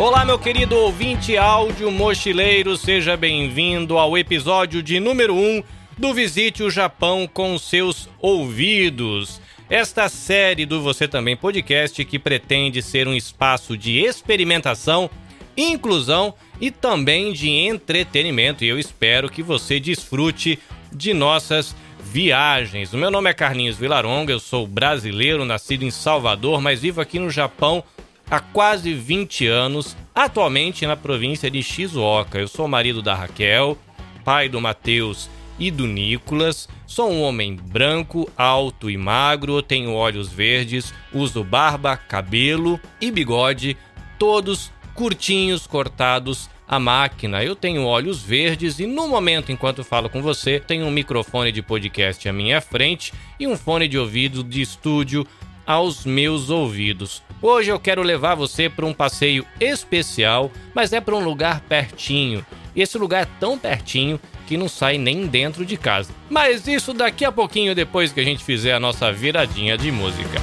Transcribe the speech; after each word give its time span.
Olá, 0.00 0.24
meu 0.24 0.38
querido 0.38 0.74
ouvinte 0.76 1.36
áudio 1.36 1.90
mochileiro, 1.90 2.74
seja 2.74 3.18
bem-vindo 3.18 3.98
ao 3.98 4.16
episódio 4.16 4.82
de 4.82 4.98
número 4.98 5.34
1 5.34 5.62
do 5.98 6.14
Visite 6.14 6.62
o 6.62 6.70
Japão 6.70 7.28
com 7.30 7.58
seus 7.58 8.08
ouvidos. 8.18 9.42
Esta 9.68 10.08
série 10.08 10.64
do 10.64 10.80
Você 10.80 11.06
Também 11.06 11.36
Podcast 11.36 12.02
que 12.02 12.18
pretende 12.18 12.80
ser 12.80 13.06
um 13.06 13.12
espaço 13.12 13.76
de 13.76 13.98
experimentação, 13.98 15.10
inclusão 15.54 16.32
e 16.58 16.70
também 16.70 17.30
de 17.34 17.50
entretenimento. 17.50 18.64
E 18.64 18.68
eu 18.68 18.78
espero 18.78 19.28
que 19.28 19.42
você 19.42 19.78
desfrute 19.78 20.58
de 20.90 21.12
nossas 21.12 21.76
viagens. 22.02 22.94
O 22.94 22.96
meu 22.96 23.10
nome 23.10 23.28
é 23.28 23.34
Carlinhos 23.34 23.76
Vilaronga, 23.76 24.32
eu 24.32 24.40
sou 24.40 24.66
brasileiro, 24.66 25.44
nascido 25.44 25.84
em 25.84 25.90
Salvador, 25.90 26.58
mas 26.62 26.80
vivo 26.80 27.02
aqui 27.02 27.18
no 27.18 27.28
Japão 27.28 27.84
há 28.30 28.38
quase 28.38 28.94
20 28.94 29.46
anos, 29.48 29.96
atualmente 30.14 30.86
na 30.86 30.96
província 30.96 31.50
de 31.50 31.62
Shizuoka. 31.62 32.38
Eu 32.38 32.46
sou 32.46 32.68
marido 32.68 33.02
da 33.02 33.14
Raquel, 33.14 33.76
pai 34.24 34.48
do 34.48 34.60
Matheus 34.60 35.28
e 35.58 35.70
do 35.70 35.86
Nicolas. 35.86 36.68
Sou 36.86 37.10
um 37.10 37.22
homem 37.22 37.56
branco, 37.56 38.30
alto 38.36 38.88
e 38.88 38.96
magro, 38.96 39.60
tenho 39.60 39.92
olhos 39.92 40.28
verdes, 40.28 40.94
uso 41.12 41.42
barba, 41.42 41.96
cabelo 41.96 42.78
e 43.00 43.10
bigode, 43.10 43.76
todos 44.18 44.72
curtinhos, 44.94 45.66
cortados 45.66 46.48
a 46.68 46.78
máquina. 46.78 47.42
Eu 47.42 47.56
tenho 47.56 47.84
olhos 47.84 48.22
verdes 48.22 48.78
e 48.78 48.86
no 48.86 49.08
momento 49.08 49.50
enquanto 49.50 49.82
falo 49.82 50.08
com 50.08 50.22
você, 50.22 50.60
tenho 50.60 50.86
um 50.86 50.90
microfone 50.90 51.50
de 51.50 51.62
podcast 51.62 52.28
à 52.28 52.32
minha 52.32 52.60
frente 52.60 53.12
e 53.40 53.46
um 53.46 53.56
fone 53.56 53.88
de 53.88 53.98
ouvido 53.98 54.44
de 54.44 54.60
estúdio 54.60 55.26
aos 55.70 56.04
meus 56.04 56.50
ouvidos. 56.50 57.22
Hoje 57.40 57.70
eu 57.70 57.78
quero 57.78 58.02
levar 58.02 58.34
você 58.34 58.68
para 58.68 58.84
um 58.84 58.92
passeio 58.92 59.46
especial, 59.60 60.50
mas 60.74 60.92
é 60.92 61.00
para 61.00 61.14
um 61.14 61.22
lugar 61.22 61.60
pertinho. 61.60 62.44
E 62.74 62.82
esse 62.82 62.98
lugar 62.98 63.22
é 63.22 63.28
tão 63.38 63.56
pertinho 63.56 64.18
que 64.48 64.56
não 64.56 64.68
sai 64.68 64.98
nem 64.98 65.28
dentro 65.28 65.64
de 65.64 65.76
casa. 65.76 66.12
Mas 66.28 66.66
isso 66.66 66.92
daqui 66.92 67.24
a 67.24 67.30
pouquinho 67.30 67.72
depois 67.72 68.12
que 68.12 68.18
a 68.18 68.24
gente 68.24 68.42
fizer 68.42 68.72
a 68.72 68.80
nossa 68.80 69.12
viradinha 69.12 69.78
de 69.78 69.92
música. 69.92 70.40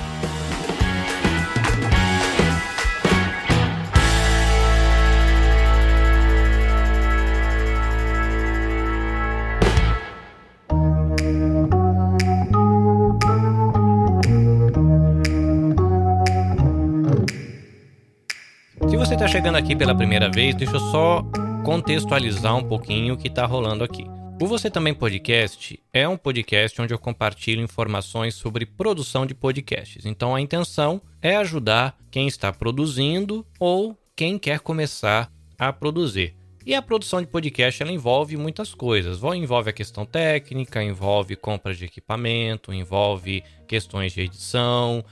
Chegando 19.37 19.55
aqui 19.57 19.75
pela 19.75 19.93
primeira 19.93 20.31
vez, 20.31 20.55
deixa 20.55 20.77
eu 20.77 20.79
só 20.79 21.21
contextualizar 21.63 22.55
um 22.55 22.63
pouquinho 22.63 23.13
o 23.13 23.17
que 23.17 23.27
está 23.27 23.45
rolando 23.45 23.83
aqui. 23.83 24.03
O 24.41 24.47
Você 24.47 24.67
Também 24.67 24.95
Podcast 24.95 25.79
é 25.93 26.07
um 26.07 26.17
podcast 26.17 26.81
onde 26.81 26.91
eu 26.91 26.97
compartilho 26.97 27.61
informações 27.61 28.33
sobre 28.33 28.65
produção 28.65 29.27
de 29.27 29.35
podcasts. 29.35 30.07
Então 30.07 30.33
a 30.33 30.41
intenção 30.41 30.99
é 31.21 31.35
ajudar 31.37 31.95
quem 32.09 32.25
está 32.25 32.51
produzindo 32.51 33.45
ou 33.59 33.95
quem 34.15 34.39
quer 34.39 34.59
começar 34.59 35.31
a 35.55 35.71
produzir. 35.71 36.33
E 36.65 36.73
a 36.73 36.81
produção 36.81 37.21
de 37.21 37.27
podcast 37.27 37.83
ela 37.83 37.91
envolve 37.91 38.35
muitas 38.35 38.73
coisas. 38.73 39.21
Envolve 39.35 39.69
a 39.69 39.73
questão 39.73 40.03
técnica, 40.03 40.81
envolve 40.81 41.35
compra 41.35 41.75
de 41.75 41.85
equipamento, 41.85 42.73
envolve 42.73 43.43
questões 43.67 44.13
de 44.13 44.21
edição, 44.21 45.05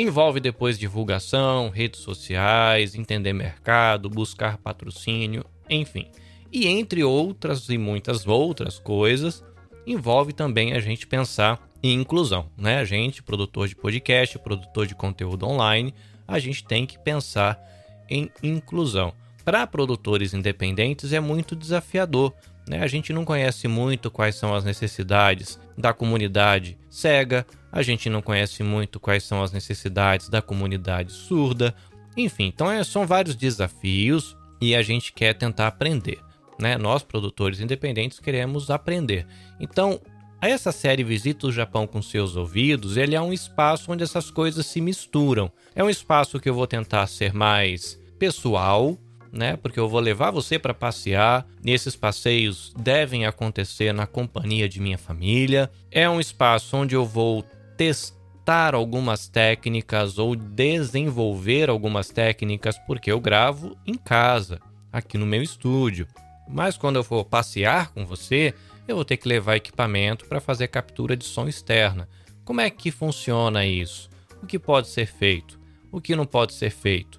Envolve 0.00 0.38
depois 0.38 0.78
divulgação, 0.78 1.70
redes 1.70 1.98
sociais, 1.98 2.94
entender 2.94 3.32
mercado, 3.32 4.08
buscar 4.08 4.56
patrocínio, 4.56 5.44
enfim. 5.68 6.06
E 6.52 6.68
entre 6.68 7.02
outras 7.02 7.68
e 7.68 7.76
muitas 7.76 8.24
outras 8.24 8.78
coisas, 8.78 9.44
envolve 9.84 10.32
também 10.32 10.72
a 10.72 10.78
gente 10.78 11.04
pensar 11.04 11.68
em 11.82 11.94
inclusão, 11.94 12.46
né? 12.56 12.78
A 12.78 12.84
gente, 12.84 13.24
produtor 13.24 13.66
de 13.66 13.74
podcast, 13.74 14.38
produtor 14.38 14.86
de 14.86 14.94
conteúdo 14.94 15.44
online, 15.44 15.92
a 16.28 16.38
gente 16.38 16.62
tem 16.62 16.86
que 16.86 16.96
pensar 16.96 17.60
em 18.08 18.30
inclusão. 18.40 19.12
Para 19.44 19.66
produtores 19.66 20.32
independentes 20.32 21.12
é 21.12 21.18
muito 21.18 21.56
desafiador, 21.56 22.32
né? 22.68 22.84
A 22.84 22.86
gente 22.86 23.12
não 23.12 23.24
conhece 23.24 23.66
muito 23.66 24.12
quais 24.12 24.36
são 24.36 24.54
as 24.54 24.62
necessidades 24.62 25.58
da 25.78 25.92
comunidade 25.92 26.76
cega, 26.90 27.46
a 27.70 27.82
gente 27.82 28.10
não 28.10 28.20
conhece 28.20 28.62
muito 28.62 28.98
quais 28.98 29.22
são 29.22 29.42
as 29.42 29.52
necessidades 29.52 30.28
da 30.28 30.42
comunidade 30.42 31.12
surda. 31.12 31.74
Enfim, 32.16 32.46
então 32.46 32.70
é, 32.70 32.82
são 32.82 33.06
vários 33.06 33.36
desafios 33.36 34.36
e 34.60 34.74
a 34.74 34.82
gente 34.82 35.12
quer 35.12 35.34
tentar 35.34 35.68
aprender. 35.68 36.18
Né? 36.58 36.76
Nós, 36.76 37.04
produtores 37.04 37.60
independentes, 37.60 38.18
queremos 38.18 38.68
aprender. 38.68 39.24
Então, 39.60 40.00
essa 40.40 40.72
série 40.72 41.04
Visita 41.04 41.46
o 41.46 41.52
Japão 41.52 41.86
com 41.86 42.02
seus 42.02 42.34
ouvidos, 42.34 42.96
ele 42.96 43.14
é 43.14 43.20
um 43.20 43.32
espaço 43.32 43.92
onde 43.92 44.02
essas 44.02 44.30
coisas 44.30 44.66
se 44.66 44.80
misturam. 44.80 45.50
É 45.76 45.84
um 45.84 45.90
espaço 45.90 46.40
que 46.40 46.48
eu 46.48 46.54
vou 46.54 46.66
tentar 46.66 47.06
ser 47.06 47.32
mais 47.32 48.00
pessoal, 48.18 48.98
né? 49.32 49.56
Porque 49.56 49.78
eu 49.78 49.88
vou 49.88 50.00
levar 50.00 50.30
você 50.30 50.58
para 50.58 50.74
passear. 50.74 51.46
E 51.64 51.70
esses 51.70 51.96
passeios 51.96 52.72
devem 52.76 53.26
acontecer 53.26 53.92
na 53.92 54.06
companhia 54.06 54.68
de 54.68 54.80
minha 54.80 54.98
família. 54.98 55.70
É 55.90 56.08
um 56.08 56.20
espaço 56.20 56.76
onde 56.76 56.94
eu 56.94 57.04
vou 57.04 57.42
testar 57.76 58.74
algumas 58.74 59.28
técnicas 59.28 60.18
ou 60.18 60.34
desenvolver 60.34 61.68
algumas 61.68 62.08
técnicas, 62.10 62.78
porque 62.86 63.12
eu 63.12 63.20
gravo 63.20 63.76
em 63.86 63.94
casa, 63.94 64.58
aqui 64.92 65.18
no 65.18 65.26
meu 65.26 65.42
estúdio. 65.42 66.06
Mas 66.48 66.78
quando 66.78 66.96
eu 66.96 67.04
for 67.04 67.24
passear 67.24 67.92
com 67.92 68.06
você, 68.06 68.54
eu 68.86 68.96
vou 68.96 69.04
ter 69.04 69.18
que 69.18 69.28
levar 69.28 69.56
equipamento 69.56 70.24
para 70.26 70.40
fazer 70.40 70.68
captura 70.68 71.14
de 71.14 71.24
som 71.24 71.46
externa. 71.46 72.08
Como 72.42 72.62
é 72.62 72.70
que 72.70 72.90
funciona 72.90 73.66
isso? 73.66 74.08
O 74.42 74.46
que 74.46 74.58
pode 74.58 74.88
ser 74.88 75.06
feito? 75.06 75.60
O 75.92 76.00
que 76.00 76.16
não 76.16 76.24
pode 76.24 76.54
ser 76.54 76.70
feito? 76.70 77.17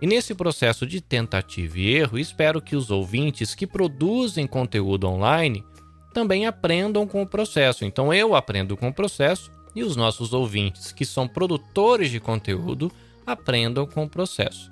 E 0.00 0.06
nesse 0.06 0.34
processo 0.34 0.86
de 0.86 1.00
tentativa 1.00 1.78
e 1.78 1.94
erro, 1.94 2.18
espero 2.18 2.62
que 2.62 2.74
os 2.74 2.90
ouvintes 2.90 3.54
que 3.54 3.66
produzem 3.66 4.46
conteúdo 4.46 5.06
online 5.06 5.64
também 6.14 6.46
aprendam 6.46 7.06
com 7.06 7.22
o 7.22 7.26
processo. 7.26 7.84
Então 7.84 8.12
eu 8.12 8.34
aprendo 8.34 8.76
com 8.76 8.88
o 8.88 8.94
processo 8.94 9.52
e 9.74 9.82
os 9.82 9.96
nossos 9.96 10.32
ouvintes, 10.32 10.90
que 10.90 11.04
são 11.04 11.28
produtores 11.28 12.10
de 12.10 12.18
conteúdo, 12.18 12.90
aprendam 13.26 13.86
com 13.86 14.04
o 14.04 14.08
processo. 14.08 14.70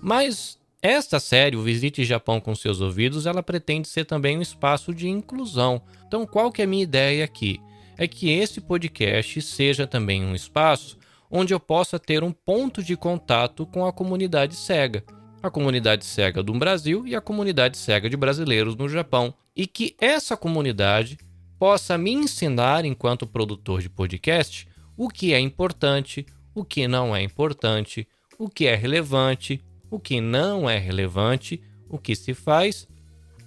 Mas 0.00 0.58
esta 0.82 1.20
série, 1.20 1.56
o 1.56 1.62
Visite 1.62 2.04
Japão 2.04 2.40
com 2.40 2.54
seus 2.54 2.80
ouvidos, 2.80 3.26
ela 3.26 3.42
pretende 3.42 3.88
ser 3.88 4.04
também 4.04 4.38
um 4.38 4.42
espaço 4.42 4.94
de 4.94 5.08
inclusão. 5.08 5.82
Então, 6.06 6.26
qual 6.26 6.50
que 6.50 6.62
é 6.62 6.64
a 6.64 6.68
minha 6.68 6.82
ideia 6.82 7.24
aqui? 7.24 7.60
É 7.98 8.08
que 8.08 8.30
esse 8.30 8.62
podcast 8.62 9.42
seja 9.42 9.86
também 9.86 10.24
um 10.24 10.34
espaço 10.34 10.96
onde 11.30 11.54
eu 11.54 11.60
possa 11.60 11.98
ter 11.98 12.24
um 12.24 12.32
ponto 12.32 12.82
de 12.82 12.96
contato 12.96 13.64
com 13.66 13.86
a 13.86 13.92
comunidade 13.92 14.56
cega, 14.56 15.04
a 15.42 15.50
comunidade 15.50 16.04
cega 16.04 16.42
do 16.42 16.52
Brasil 16.52 17.06
e 17.06 17.14
a 17.14 17.20
comunidade 17.20 17.78
cega 17.78 18.10
de 18.10 18.16
brasileiros 18.16 18.76
no 18.76 18.88
Japão, 18.88 19.32
e 19.54 19.66
que 19.66 19.94
essa 19.98 20.36
comunidade 20.36 21.18
possa 21.58 21.96
me 21.96 22.12
ensinar, 22.12 22.84
enquanto 22.84 23.26
produtor 23.26 23.80
de 23.80 23.88
podcast, 23.88 24.66
o 24.96 25.08
que 25.08 25.32
é 25.32 25.38
importante, 25.38 26.26
o 26.54 26.64
que 26.64 26.88
não 26.88 27.14
é 27.14 27.22
importante, 27.22 28.06
o 28.38 28.48
que 28.48 28.66
é 28.66 28.74
relevante, 28.74 29.62
o 29.90 29.98
que 29.98 30.20
não 30.20 30.68
é 30.68 30.78
relevante, 30.78 31.62
o 31.88 31.98
que 31.98 32.14
se 32.14 32.34
faz 32.34 32.88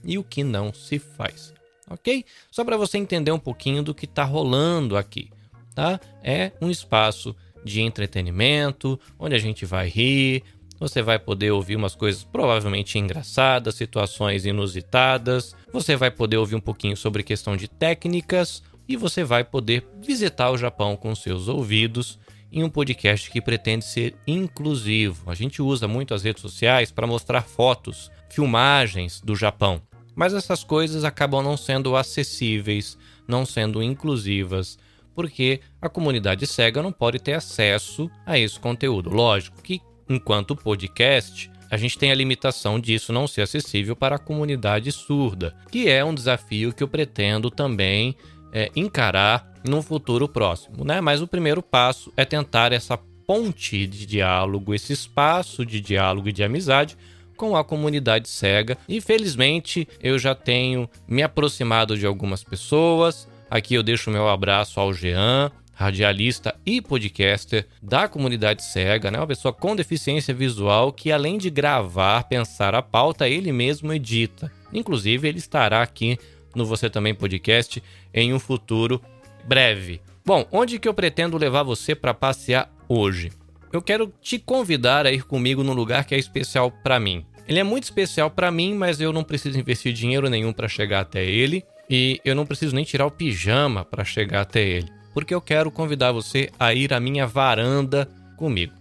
e 0.03 0.17
o 0.17 0.23
que 0.23 0.43
não 0.43 0.73
se 0.73 0.99
faz. 0.99 1.53
Ok? 1.89 2.25
Só 2.51 2.63
para 2.63 2.77
você 2.77 2.97
entender 2.97 3.31
um 3.31 3.39
pouquinho 3.39 3.83
do 3.83 3.93
que 3.93 4.05
está 4.05 4.23
rolando 4.23 4.97
aqui. 4.97 5.29
Tá? 5.75 5.99
É 6.23 6.51
um 6.61 6.69
espaço 6.69 7.35
de 7.63 7.81
entretenimento, 7.81 8.99
onde 9.17 9.35
a 9.35 9.39
gente 9.39 9.65
vai 9.65 9.87
rir, 9.87 10.43
você 10.79 11.01
vai 11.01 11.17
poder 11.17 11.51
ouvir 11.51 11.75
umas 11.75 11.95
coisas 11.95 12.23
provavelmente 12.23 12.99
engraçadas, 12.99 13.75
situações 13.75 14.45
inusitadas. 14.45 15.55
Você 15.71 15.95
vai 15.95 16.11
poder 16.11 16.37
ouvir 16.37 16.55
um 16.55 16.59
pouquinho 16.59 16.97
sobre 16.97 17.23
questão 17.23 17.55
de 17.55 17.69
técnicas 17.69 18.61
e 18.87 18.97
você 18.97 19.23
vai 19.23 19.45
poder 19.45 19.87
visitar 20.01 20.51
o 20.51 20.57
Japão 20.57 20.97
com 20.97 21.15
seus 21.15 21.47
ouvidos 21.47 22.19
em 22.51 22.63
um 22.63 22.69
podcast 22.69 23.31
que 23.31 23.41
pretende 23.41 23.85
ser 23.85 24.15
inclusivo. 24.27 25.31
A 25.31 25.35
gente 25.35 25.61
usa 25.61 25.87
muito 25.87 26.13
as 26.13 26.23
redes 26.23 26.41
sociais 26.41 26.91
para 26.91 27.07
mostrar 27.07 27.43
fotos, 27.43 28.11
filmagens 28.29 29.21
do 29.21 29.35
Japão, 29.35 29.81
mas 30.13 30.33
essas 30.33 30.63
coisas 30.63 31.03
acabam 31.03 31.41
não 31.41 31.55
sendo 31.55 31.95
acessíveis, 31.95 32.97
não 33.27 33.45
sendo 33.45 33.81
inclusivas, 33.81 34.77
porque 35.15 35.61
a 35.81 35.89
comunidade 35.89 36.45
cega 36.47 36.81
não 36.81 36.91
pode 36.91 37.19
ter 37.19 37.33
acesso 37.33 38.09
a 38.25 38.37
esse 38.37 38.59
conteúdo. 38.59 39.09
Lógico 39.09 39.61
que 39.61 39.81
Enquanto 40.09 40.55
podcast, 40.55 41.49
a 41.71 41.77
gente 41.77 41.97
tem 41.97 42.11
a 42.11 42.15
limitação 42.15 42.79
disso 42.79 43.13
não 43.13 43.27
ser 43.27 43.41
acessível 43.41 43.95
para 43.95 44.17
a 44.17 44.19
comunidade 44.19 44.91
surda, 44.91 45.55
que 45.71 45.89
é 45.89 46.03
um 46.03 46.13
desafio 46.13 46.73
que 46.73 46.83
eu 46.83 46.87
pretendo 46.87 47.49
também 47.49 48.15
é, 48.51 48.69
encarar 48.75 49.51
no 49.67 49.81
futuro 49.81 50.27
próximo, 50.27 50.83
né? 50.83 50.99
Mas 50.99 51.21
o 51.21 51.27
primeiro 51.27 51.63
passo 51.63 52.11
é 52.17 52.25
tentar 52.25 52.73
essa 52.73 52.97
ponte 53.25 53.87
de 53.87 54.05
diálogo, 54.05 54.73
esse 54.73 54.91
espaço 54.91 55.65
de 55.65 55.79
diálogo 55.79 56.27
e 56.27 56.33
de 56.33 56.43
amizade 56.43 56.97
com 57.37 57.55
a 57.55 57.63
comunidade 57.63 58.27
cega. 58.27 58.77
E 58.87 58.99
felizmente 58.99 59.87
eu 60.01 60.19
já 60.19 60.35
tenho 60.35 60.89
me 61.07 61.23
aproximado 61.23 61.97
de 61.97 62.05
algumas 62.05 62.43
pessoas. 62.43 63.27
Aqui 63.53 63.75
eu 63.75 63.83
deixo 63.83 64.09
meu 64.09 64.27
abraço 64.27 64.79
ao 64.79 64.91
Jean, 64.91 65.51
radialista 65.75 66.55
e 66.65 66.81
podcaster 66.81 67.67
da 67.83 68.07
comunidade 68.07 68.63
cega, 68.63 69.11
né? 69.11 69.19
Uma 69.19 69.27
pessoa 69.27 69.53
com 69.53 69.75
deficiência 69.75 70.33
visual 70.33 70.91
que 70.91 71.11
além 71.11 71.37
de 71.37 71.51
gravar, 71.51 72.23
pensar 72.23 72.73
a 72.73 72.81
pauta, 72.81 73.29
ele 73.29 73.51
mesmo 73.51 73.93
edita. 73.93 74.51
Inclusive, 74.73 75.27
ele 75.27 75.37
estará 75.37 75.83
aqui 75.83 76.17
no 76.55 76.65
Você 76.65 76.89
Também 76.89 77.13
Podcast 77.13 77.83
em 78.11 78.33
um 78.33 78.39
futuro 78.39 78.99
breve. 79.45 80.01
Bom, 80.25 80.47
onde 80.51 80.79
que 80.79 80.87
eu 80.87 80.93
pretendo 80.95 81.37
levar 81.37 81.61
você 81.61 81.93
para 81.93 82.11
passear 82.11 82.73
hoje? 82.89 83.31
Eu 83.71 83.83
quero 83.83 84.11
te 84.19 84.39
convidar 84.39 85.05
a 85.05 85.11
ir 85.11 85.25
comigo 85.25 85.63
num 85.63 85.73
lugar 85.73 86.05
que 86.05 86.15
é 86.15 86.17
especial 86.17 86.71
para 86.71 86.99
mim. 86.99 87.23
Ele 87.47 87.59
é 87.59 87.63
muito 87.63 87.83
especial 87.83 88.31
para 88.31 88.49
mim, 88.49 88.73
mas 88.73 88.99
eu 88.99 89.13
não 89.13 89.23
preciso 89.23 89.59
investir 89.59 89.93
dinheiro 89.93 90.27
nenhum 90.27 90.51
para 90.51 90.67
chegar 90.67 91.01
até 91.01 91.23
ele 91.23 91.63
e 91.95 92.19
eu 92.25 92.33
não 92.33 92.43
preciso 92.43 92.73
nem 92.73 92.83
tirar 92.83 93.05
o 93.05 93.11
pijama 93.11 93.85
para 93.85 94.03
chegar 94.03 94.41
até 94.41 94.63
ele, 94.63 94.89
porque 95.13 95.31
eu 95.31 95.39
quero 95.39 95.69
convidar 95.69 96.11
você 96.11 96.49
a 96.59 96.73
ir 96.73 96.91
à 96.91 96.99
minha 96.99 97.27
varanda 97.27 98.09
comigo. 98.35 98.73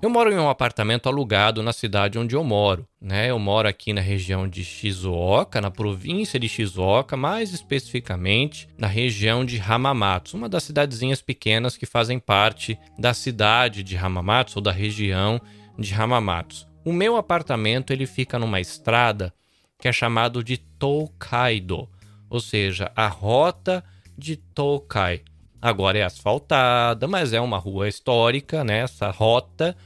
Eu 0.00 0.08
moro 0.08 0.32
em 0.32 0.38
um 0.38 0.48
apartamento 0.48 1.08
alugado 1.08 1.64
na 1.64 1.72
cidade 1.72 2.16
onde 2.16 2.36
eu 2.36 2.44
moro, 2.44 2.86
né? 3.02 3.28
Eu 3.28 3.40
moro 3.40 3.66
aqui 3.66 3.92
na 3.92 4.00
região 4.00 4.46
de 4.46 4.62
Shizuoka, 4.62 5.60
na 5.60 5.68
província 5.68 6.38
de 6.38 6.48
Shizuoka, 6.48 7.16
mais 7.16 7.52
especificamente 7.52 8.68
na 8.78 8.86
região 8.86 9.44
de 9.44 9.58
Hamamatsu, 9.60 10.36
uma 10.36 10.48
das 10.48 10.62
cidadezinhas 10.62 11.20
pequenas 11.20 11.76
que 11.76 11.86
fazem 11.86 12.20
parte 12.20 12.78
da 12.96 13.12
cidade 13.12 13.82
de 13.82 13.96
Hamamatsu 13.96 14.60
ou 14.60 14.62
da 14.62 14.70
região 14.70 15.40
de 15.76 15.92
Hamamatsu. 15.92 16.68
O 16.84 16.92
meu 16.92 17.16
apartamento 17.16 17.92
ele 17.92 18.06
fica 18.06 18.38
numa 18.38 18.60
estrada 18.60 19.34
que 19.76 19.88
é 19.88 19.92
chamado 19.92 20.44
de 20.44 20.56
Tokaido, 20.56 21.88
ou 22.30 22.40
seja, 22.40 22.90
a 22.94 23.08
rota 23.08 23.84
de 24.16 24.36
Tokai. 24.36 25.22
Agora 25.60 25.98
é 25.98 26.02
asfaltada, 26.02 27.06
mas 27.06 27.32
é 27.32 27.40
uma 27.40 27.58
rua 27.58 27.88
histórica, 27.88 28.64
né? 28.64 28.78
Essa 28.78 29.10
rota 29.10 29.76